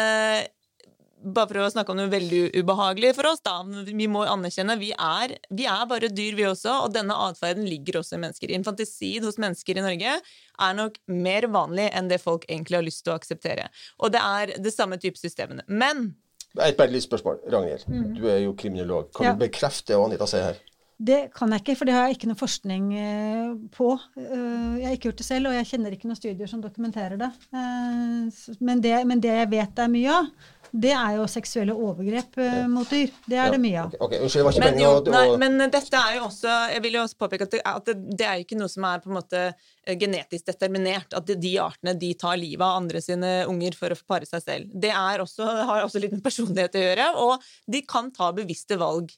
[1.23, 3.59] bare for å snakke om noe veldig ubehagelig for oss, da.
[3.87, 8.01] Vi må anerkjenne vi er, vi er bare dyr, vi også, og denne atferden ligger
[8.01, 8.55] også i mennesker.
[8.57, 13.05] Infantisid hos mennesker i Norge er nok mer vanlig enn det folk egentlig har lyst
[13.05, 13.69] til å akseptere.
[14.01, 15.67] Og det er det samme type systemene.
[15.69, 16.13] Men
[16.59, 17.45] Et bare lite spørsmål.
[17.47, 18.09] Ragnhild, mm.
[18.17, 19.13] du er jo kriminolog.
[19.15, 19.37] Kan ja.
[19.37, 20.59] du bekrefte det Anita sier her?
[21.01, 23.95] Det kan jeg ikke, for det har jeg ikke noe forskning eh, på.
[24.21, 27.17] Eh, jeg har ikke gjort det selv, og jeg kjenner ikke noen studier som dokumenterer
[27.23, 27.31] det.
[27.57, 30.29] Eh, men det, men det jeg vet det er mye av,
[30.71, 32.65] det er jo seksuelle overgrep ja.
[32.71, 33.11] mot dyr.
[33.27, 33.55] Det er ja.
[33.55, 33.95] det mye av.
[33.97, 34.43] Okay, okay.
[34.45, 37.55] Unnskyld, men, jo, nei, men dette er jo også Jeg vil jo også påpeke at,
[37.55, 41.17] det, at det, det, er ikke noe som er på en måte eh, genetisk determinert.
[41.17, 44.71] At de artene de tar livet av andre sine unger for å pare seg selv.
[44.71, 49.11] Det også, har også litt med personlighet å gjøre, og de kan ta bevisste valg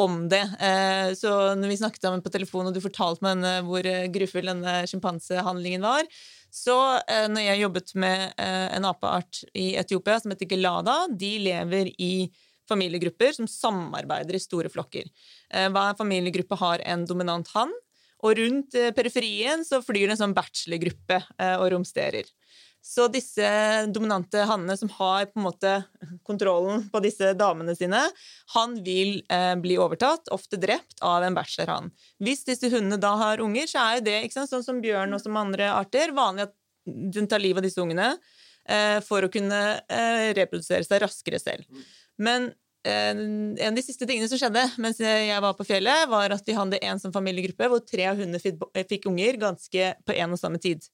[0.00, 0.42] om det.
[0.58, 3.86] Eh, så når vi snakket sammen på telefon, og du fortalte meg hvor
[4.16, 6.08] grufull denne sjimpansehandlingen var,
[6.54, 6.74] så
[7.10, 11.90] eh, når jeg jobbet med eh, en apeart i Etiopia som heter gelada, de lever
[11.98, 12.28] i
[12.70, 15.10] familiegrupper som samarbeider i store flokker.
[15.50, 17.74] Eh, hver familiegruppe har en dominant hann,
[18.24, 21.18] og rundt periferien så flyr det en sånn bachelorgruppe
[21.58, 22.24] og romsterer.
[22.84, 23.46] Så disse
[23.88, 25.70] dominante hannene som har på en måte
[26.26, 28.02] kontrollen på disse damene sine,
[28.52, 31.88] han vil eh, bli overtatt, ofte drept, av en bachelorhann.
[32.20, 35.24] Hvis disse hundene da har unger, så er jo det sant, sånn som bjørn og
[35.24, 36.54] som andre arter, vanlig at
[36.84, 38.10] den tar livet av disse ungene
[38.68, 41.64] eh, for å kunne eh, reprodusere seg raskere selv.
[42.20, 42.50] Men
[42.84, 46.44] eh, en av de siste tingene som skjedde mens jeg var på fjellet, var at
[46.44, 48.60] de hadde en sånn familiegruppe hvor tre av hundene fikk,
[48.92, 50.84] fikk unger ganske på en og samme tid.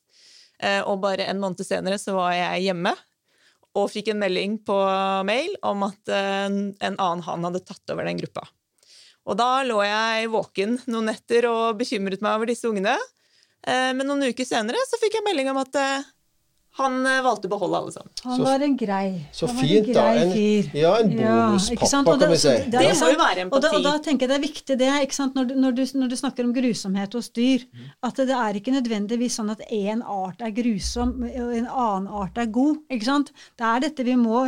[0.60, 2.94] Eh, og bare en måned senere så var jeg hjemme.
[3.78, 4.76] og fikk en melding på
[5.22, 8.42] mail om at eh, en annen han hadde tatt over den gruppa.
[9.30, 12.96] Og da lå jeg våken noen netter og bekymret meg over disse ungene.
[13.62, 15.78] Eh, men noen uker senere så fikk jeg melding om at
[16.78, 18.12] han eh, valgte å beholde alle sammen.
[18.24, 20.04] Han var en grei Så fint, en da.
[20.20, 20.30] En,
[20.78, 22.48] ja, en bonuspappa, kan vi si.
[22.48, 24.90] det- Det må jo være Og da, og da tenker jeg det er viktig det,
[25.08, 25.34] ikke sant?
[25.34, 27.66] Når, du, når, du, når du snakker om grusomhet hos dyr,
[28.02, 32.38] at det er ikke nødvendigvis sånn at én art er grusom og en annen art
[32.38, 32.76] er god.
[32.90, 33.32] ikke sant?
[33.58, 34.46] Det er dette vi må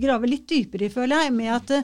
[0.00, 1.82] grave litt dypere i, føler jeg, med at eh,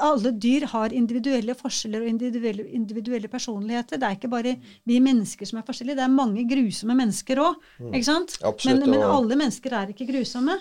[0.00, 3.98] alle dyr har individuelle forskjeller og individuelle, individuelle personligheter.
[4.00, 4.56] Det er ikke bare
[4.88, 7.56] vi mennesker som er forskjellige, det er mange grusomme mennesker òg.
[8.04, 8.38] Sant?
[8.66, 10.58] Men, men alle mennesker er ikke grusomme.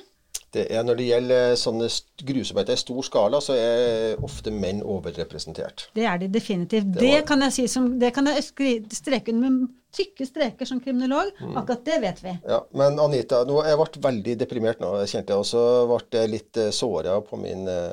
[0.52, 4.82] Det er Når det gjelder sånne st- grusomheter i stor skala, så er ofte menn
[4.84, 5.86] overrepresentert.
[5.96, 6.90] Det er de definitivt.
[6.92, 8.44] Det Det, kan jeg si som, det kan jeg
[8.92, 11.32] streke under med tykke streker som kriminolog.
[11.40, 11.56] Mm.
[11.60, 12.36] Akkurat det vet vi.
[12.48, 15.44] Ja, Men Anita, nå, jeg ble veldig deprimert nå, jeg kjente jeg.
[15.44, 17.92] Og så ble litt uh, såra på min eh,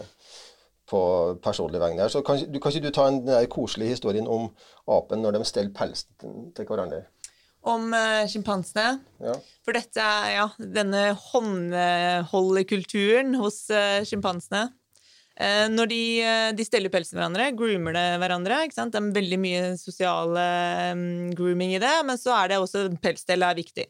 [0.89, 1.01] på
[1.45, 2.11] personlig vegne her.
[2.13, 4.43] Så kan, du, kan ikke du ta en den der koselige historien om
[4.89, 6.09] apen når de steller pelsen
[6.57, 7.01] til hverandre?
[7.69, 8.89] Om uh, sjimpansene.
[9.21, 9.35] Ja.
[9.67, 10.47] For dette er ja,
[10.79, 14.63] denne håndholdekulturen hos uh, sjimpansene.
[15.39, 18.65] Uh, når de, uh, de steller pelsen hverandre, groomer det hverandre.
[18.67, 18.93] Ikke sant?
[18.95, 21.03] Det er veldig mye sosial um,
[21.37, 23.87] grooming i det, men så er det også pelsstell er viktig.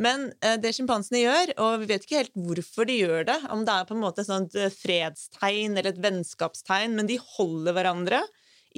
[0.00, 3.64] Men eh, det sjimpansene gjør, og vi vet ikke helt hvorfor de gjør det, om
[3.66, 8.22] det er på en måte et eh, fredstegn eller et vennskapstegn, men de holder hverandre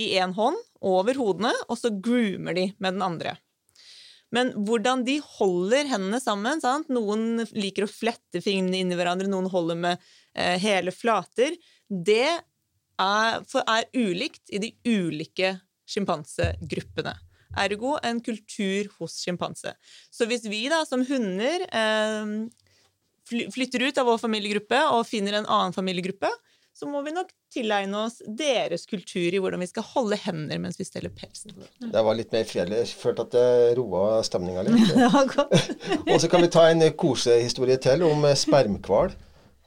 [0.00, 3.36] i én hånd over hodene, og så groomer de med den andre.
[4.34, 6.90] Men hvordan de holder hendene sammen sant?
[6.90, 11.54] Noen liker å flette fingrene inn i hverandre, noen holder med eh, hele flater.
[11.86, 15.54] Det er, er ulikt i de ulike
[15.86, 17.14] sjimpansegruppene.
[17.60, 19.74] Ergo en kultur hos sjimpanse.
[20.10, 22.34] Så hvis vi da som hunder eh,
[23.54, 26.30] flytter ut av vår familiegruppe og finner en annen familiegruppe,
[26.74, 30.80] så må vi nok tilegne oss deres kultur i hvordan vi skal holde hender mens
[30.80, 31.54] vi steller pelsen.
[31.78, 32.80] Det var litt mer fredelig.
[32.82, 34.88] Jeg følte at det roa stemninga litt.
[34.90, 35.54] Det var godt.
[36.10, 39.14] Og så kan vi ta en kosehistorie til om spermhval.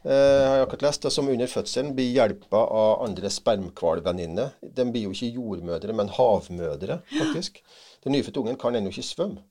[0.06, 4.54] Eh, har akkurat lest, det Som under fødselen blir hjelpa av andre spermhvalvenninner.
[4.62, 7.64] De blir jo ikke jordmødre, men havmødre, faktisk.
[8.04, 9.44] Den nyfødte ungen kan ennå ikke svømme.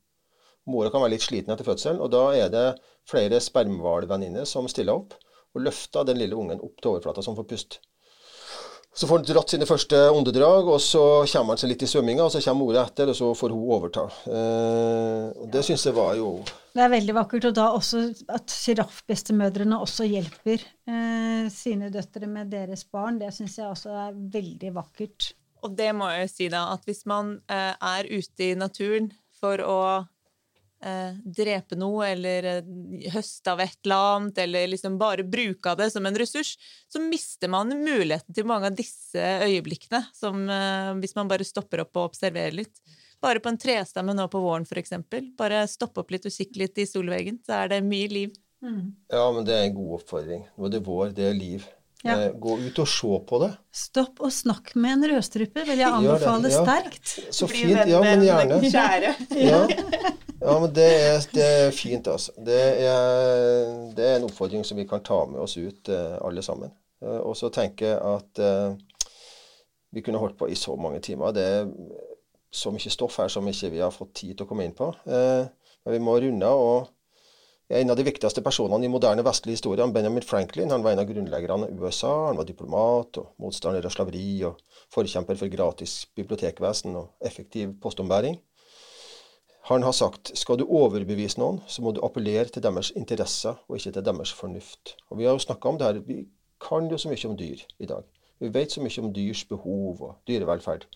[0.66, 2.66] Mora kan være litt sliten etter fødselen, og da er det
[3.06, 5.14] flere spermhvalvenninner som stiller opp
[5.54, 7.78] og løfter den lille ungen opp til overflata, han får puste.
[8.96, 12.24] Så får han dratt sine første åndedrag, og så kommer han seg litt i svømminga,
[12.24, 14.06] og så kommer mora etter, og så får hun overta.
[14.24, 16.30] Eh, og det syns jeg var jo
[16.72, 17.48] Det er veldig vakkert.
[17.50, 23.20] Og da også at sjiraffbestemødrene også hjelper eh, sine døtre med deres barn.
[23.20, 25.28] Det syns jeg også er veldig vakkert.
[25.66, 29.12] Og det må jeg jo si, da, at hvis man eh, er ute i naturen
[29.36, 29.80] for å
[30.84, 32.68] eh, drepe noe eller eh,
[33.14, 36.56] høste av et eller annet, eller liksom bare bruke av det som en ressurs,
[36.92, 41.84] så mister man muligheten til mange av disse øyeblikkene, som eh, hvis man bare stopper
[41.86, 42.82] opp og observerer litt.
[43.24, 45.32] Bare på en trestamme nå på våren, eksempel.
[45.38, 48.36] Bare stoppe opp litt og kikke litt i solveggen, så er det mye liv.
[49.12, 50.44] Ja, men det er en god oppfordring.
[50.56, 51.64] Nå er det vår, det er liv.
[52.04, 52.16] Ja.
[52.16, 53.50] Eh, gå ut og se på det.
[53.74, 56.62] Stopp og snakk med en rødstrupe, vil jeg anbefale ja.
[56.62, 57.14] sterkt.
[57.34, 57.72] Så fint.
[57.88, 58.60] Ja, men gjerne.
[58.76, 59.14] Kjære.
[59.40, 59.62] Ja,
[60.40, 62.34] ja men det er, det er fint, altså.
[62.46, 66.44] Det er, det er en oppfordring som vi kan ta med oss ut, eh, alle
[66.44, 66.74] sammen.
[67.02, 68.44] Eh, og så tenker jeg at
[69.96, 71.32] vi kunne holdt på i så mange timer.
[71.32, 71.68] Det er
[72.52, 74.90] så mye stoff her som ikke vi har fått tid til å komme inn på.
[75.08, 75.46] Eh,
[75.86, 76.60] men vi må runde av.
[76.60, 76.92] og
[77.68, 81.08] en av de viktigste personene i moderne vestlig historie, Benjamin Franklin, han var en av
[81.08, 82.12] grunnleggerne av USA.
[82.28, 84.60] Han var diplomat og motstander av slaveri og
[84.94, 88.38] forkjemper for gratis bibliotekvesen og effektiv postombæring.
[89.66, 93.80] Han har sagt skal du overbevise noen, så må du appellere til deres interesser og
[93.80, 94.94] ikke til deres fornuft.
[95.10, 95.98] Og Vi har jo snakka om det her.
[96.06, 96.28] Vi
[96.62, 98.04] kan jo så mye om dyr i dag.
[98.38, 100.86] Vi vet så mye om dyrs behov og dyrevelferd.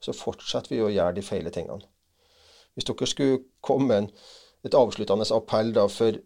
[0.00, 1.86] Så fortsetter vi å gjøre de feile tingene.
[2.74, 4.10] Hvis dere skulle komme med en,
[4.66, 6.18] et avsluttende appell da for,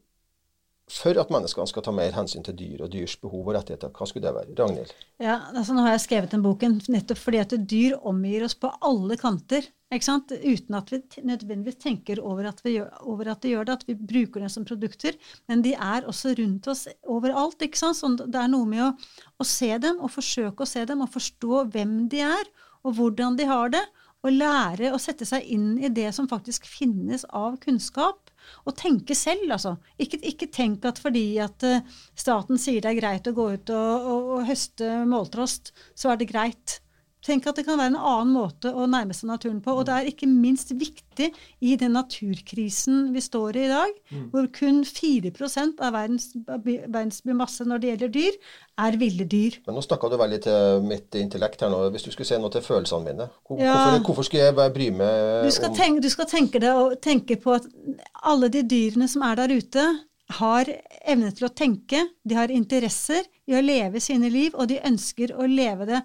[0.90, 4.08] for at menneskene skal ta mer hensyn til dyr og dyrs behov og rettigheter, hva
[4.08, 4.56] skulle det være?
[4.58, 4.94] Ragnhild?
[5.22, 8.72] Ja, altså Nå har jeg skrevet den boken nettopp fordi at dyr omgir oss på
[8.80, 9.68] alle kanter.
[9.90, 13.96] Uten at vi nødvendigvis tenker over at, gjør, over at de gjør det, at vi
[13.98, 15.16] bruker dem som produkter.
[15.50, 17.62] Men de er også rundt oss overalt.
[17.62, 17.98] ikke sant?
[17.98, 18.92] Så det er noe med å,
[19.42, 22.52] å se dem og forsøke å se dem og forstå hvem de er,
[22.86, 23.82] og hvordan de har det.
[24.22, 28.29] Og lære å sette seg inn i det som faktisk finnes av kunnskap.
[28.66, 29.76] Og tenke selv, altså.
[30.00, 31.82] Ikke, ikke tenk at fordi at eh,
[32.18, 36.20] staten sier det er greit å gå ut og, og, og høste måltrost, så er
[36.20, 36.80] det greit.
[37.26, 39.74] Tenk at det kan være en annen måte å nærme seg naturen på.
[39.76, 44.26] Og det er ikke minst viktig i den naturkrisen vi står i i dag, mm.
[44.32, 45.32] hvor kun 4
[45.84, 48.38] av verdens, verdens masse når det gjelder dyr,
[48.80, 49.58] er ville dyr.
[49.66, 51.82] Men Nå snakka du veldig til mitt intellekt her nå.
[51.92, 53.98] Hvis du skulle se noe til følelsene mine, hvorfor, ja.
[54.06, 57.58] hvorfor skulle jeg bry meg du skal, tenke, du skal tenke, det, og tenke på
[57.58, 57.68] at
[58.24, 59.84] alle de dyrene som er der ute,
[60.38, 60.68] har
[61.10, 65.34] evne til å tenke, de har interesser i å leve sine liv, og de ønsker
[65.34, 66.00] å leve det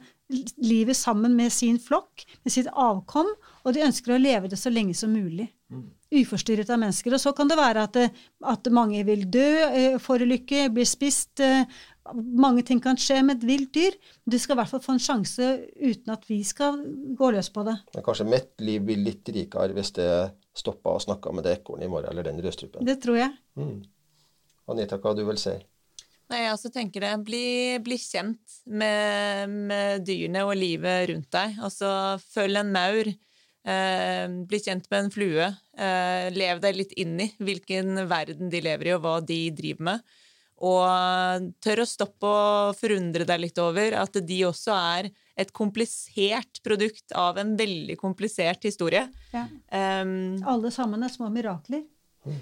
[0.57, 3.28] livet sammen med sin flokk, med sitt avkom,
[3.65, 5.47] og de ønsker å leve det så lenge som mulig.
[5.73, 5.89] Mm.
[6.15, 7.13] Uforstyrret av mennesker.
[7.13, 7.99] Og så kan det være at,
[8.45, 11.41] at mange vil dø, eh, forulykke, bli spist.
[11.43, 11.65] Eh,
[12.13, 13.97] mange ting kan skje med et vilt dyr.
[14.30, 15.49] Du skal i hvert fall få en sjanse
[15.82, 16.78] uten at vi skal
[17.17, 17.78] gå løs på det.
[17.97, 20.09] Men kanskje mitt liv blir litt rikere hvis det
[20.55, 22.86] stoppa og snakka med det ekornet i morgen, eller den rødstrupen.
[22.86, 23.34] Det tror jeg.
[23.59, 23.82] Mm.
[24.71, 25.57] Anita, hva du vil si?
[26.32, 27.13] Nei, jeg også tenker det.
[27.28, 27.45] Bli,
[27.86, 31.59] bli kjent med, med, dyrene og livet rundt deg.
[31.61, 31.89] Altså,
[32.34, 33.11] følg en maur.
[33.65, 35.49] Eh, bli kjent med en flue.
[35.78, 39.89] Eh, lev deg litt inn i hvilken verden de lever i, og hva de driver
[39.91, 40.15] med.
[40.65, 46.61] Og tør å stoppe og forundre deg litt over at de også er et komplisert
[46.63, 49.03] produkt av en veldig komplisert historie.
[49.36, 49.45] Ja.
[50.01, 51.84] Um, Alle sammen er små mirakler.
[52.26, 52.39] Mm.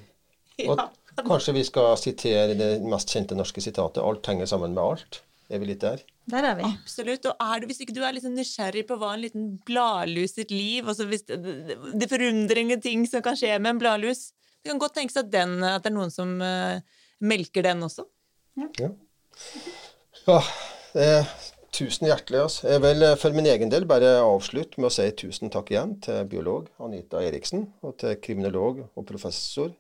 [0.62, 0.92] Ja.
[1.20, 5.22] Kanskje vi skal sitere det mest kjente norske sitatet 'Alt henger sammen med alt'.
[5.54, 6.02] Er vi litt der?
[6.32, 6.64] Der er vi.
[6.66, 7.26] Absolutt.
[7.30, 10.38] Og er du, hvis ikke du er litt sånn nysgjerrig på hva en liten bladlus
[10.38, 11.38] sitt liv altså hvis det,
[12.00, 14.32] det forundrende ting som kan skje med en bladlus
[14.64, 16.80] Det kan godt tenkes at, den, at det er noen som uh,
[17.20, 18.06] melker den også.
[18.56, 18.70] Ja.
[18.80, 18.90] ja.
[20.30, 20.38] ja
[20.96, 21.34] eh,
[21.76, 22.40] tusen hjertelig.
[22.46, 22.70] Altså.
[22.72, 25.98] Jeg vil eh, for min egen del bare avslutte med å si tusen takk igjen
[26.06, 29.74] til biolog Anita Eriksen og til kriminolog og professor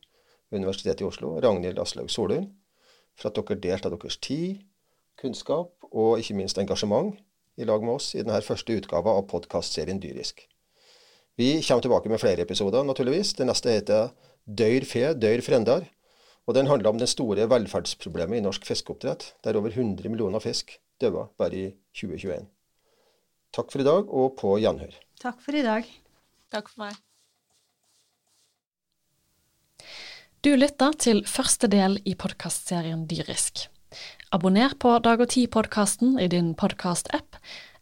[0.53, 2.51] Universitetet i Oslo, Ragnhild Aslaug Solund,
[3.17, 4.61] for at dere delte av deres tid,
[5.19, 7.13] kunnskap og ikke minst engasjement
[7.57, 10.47] i lag med oss i denne første utgava av podkastserien Dyrisk.
[11.37, 13.33] Vi kommer tilbake med flere episoder, naturligvis.
[13.37, 14.11] Det neste heter
[14.45, 15.87] Døyr fe, døyr frendar.
[16.45, 20.75] Og den handler om det store velferdsproblemet i norsk fiskeoppdrett, der over 100 millioner fisk
[21.01, 22.45] døde bare i 2021.
[23.53, 24.99] Takk for i dag, og på gjenhør.
[25.21, 25.87] Takk for i dag.
[26.51, 26.99] Takk for meg.
[30.43, 33.61] Du lytter til første del i podkastserien Dyrisk.
[34.35, 37.37] Abonner på Dag og Tid-podkasten i din podkast-app,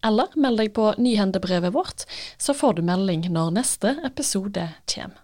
[0.05, 2.03] eller meld deg på nyhendebrevet vårt,
[2.37, 5.23] så får du melding når neste episode kommer.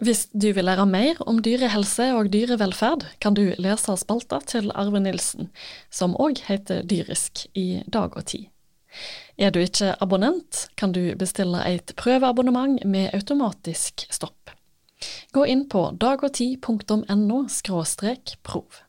[0.00, 5.04] Hvis du vil lære mer om dyrehelse og dyrevelferd, kan du lese spalta til Arve
[5.04, 5.52] Nilsen,
[5.92, 8.48] som òg heter Dyrisk, i Dag og Tid.
[9.36, 14.56] Er du ikke abonnent, kan du bestille et prøveabonnement med automatisk stopp.
[15.32, 17.40] Gå inn på dagogti.no
[18.42, 18.82] prov.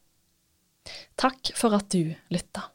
[1.15, 2.72] Takk for at du lytta.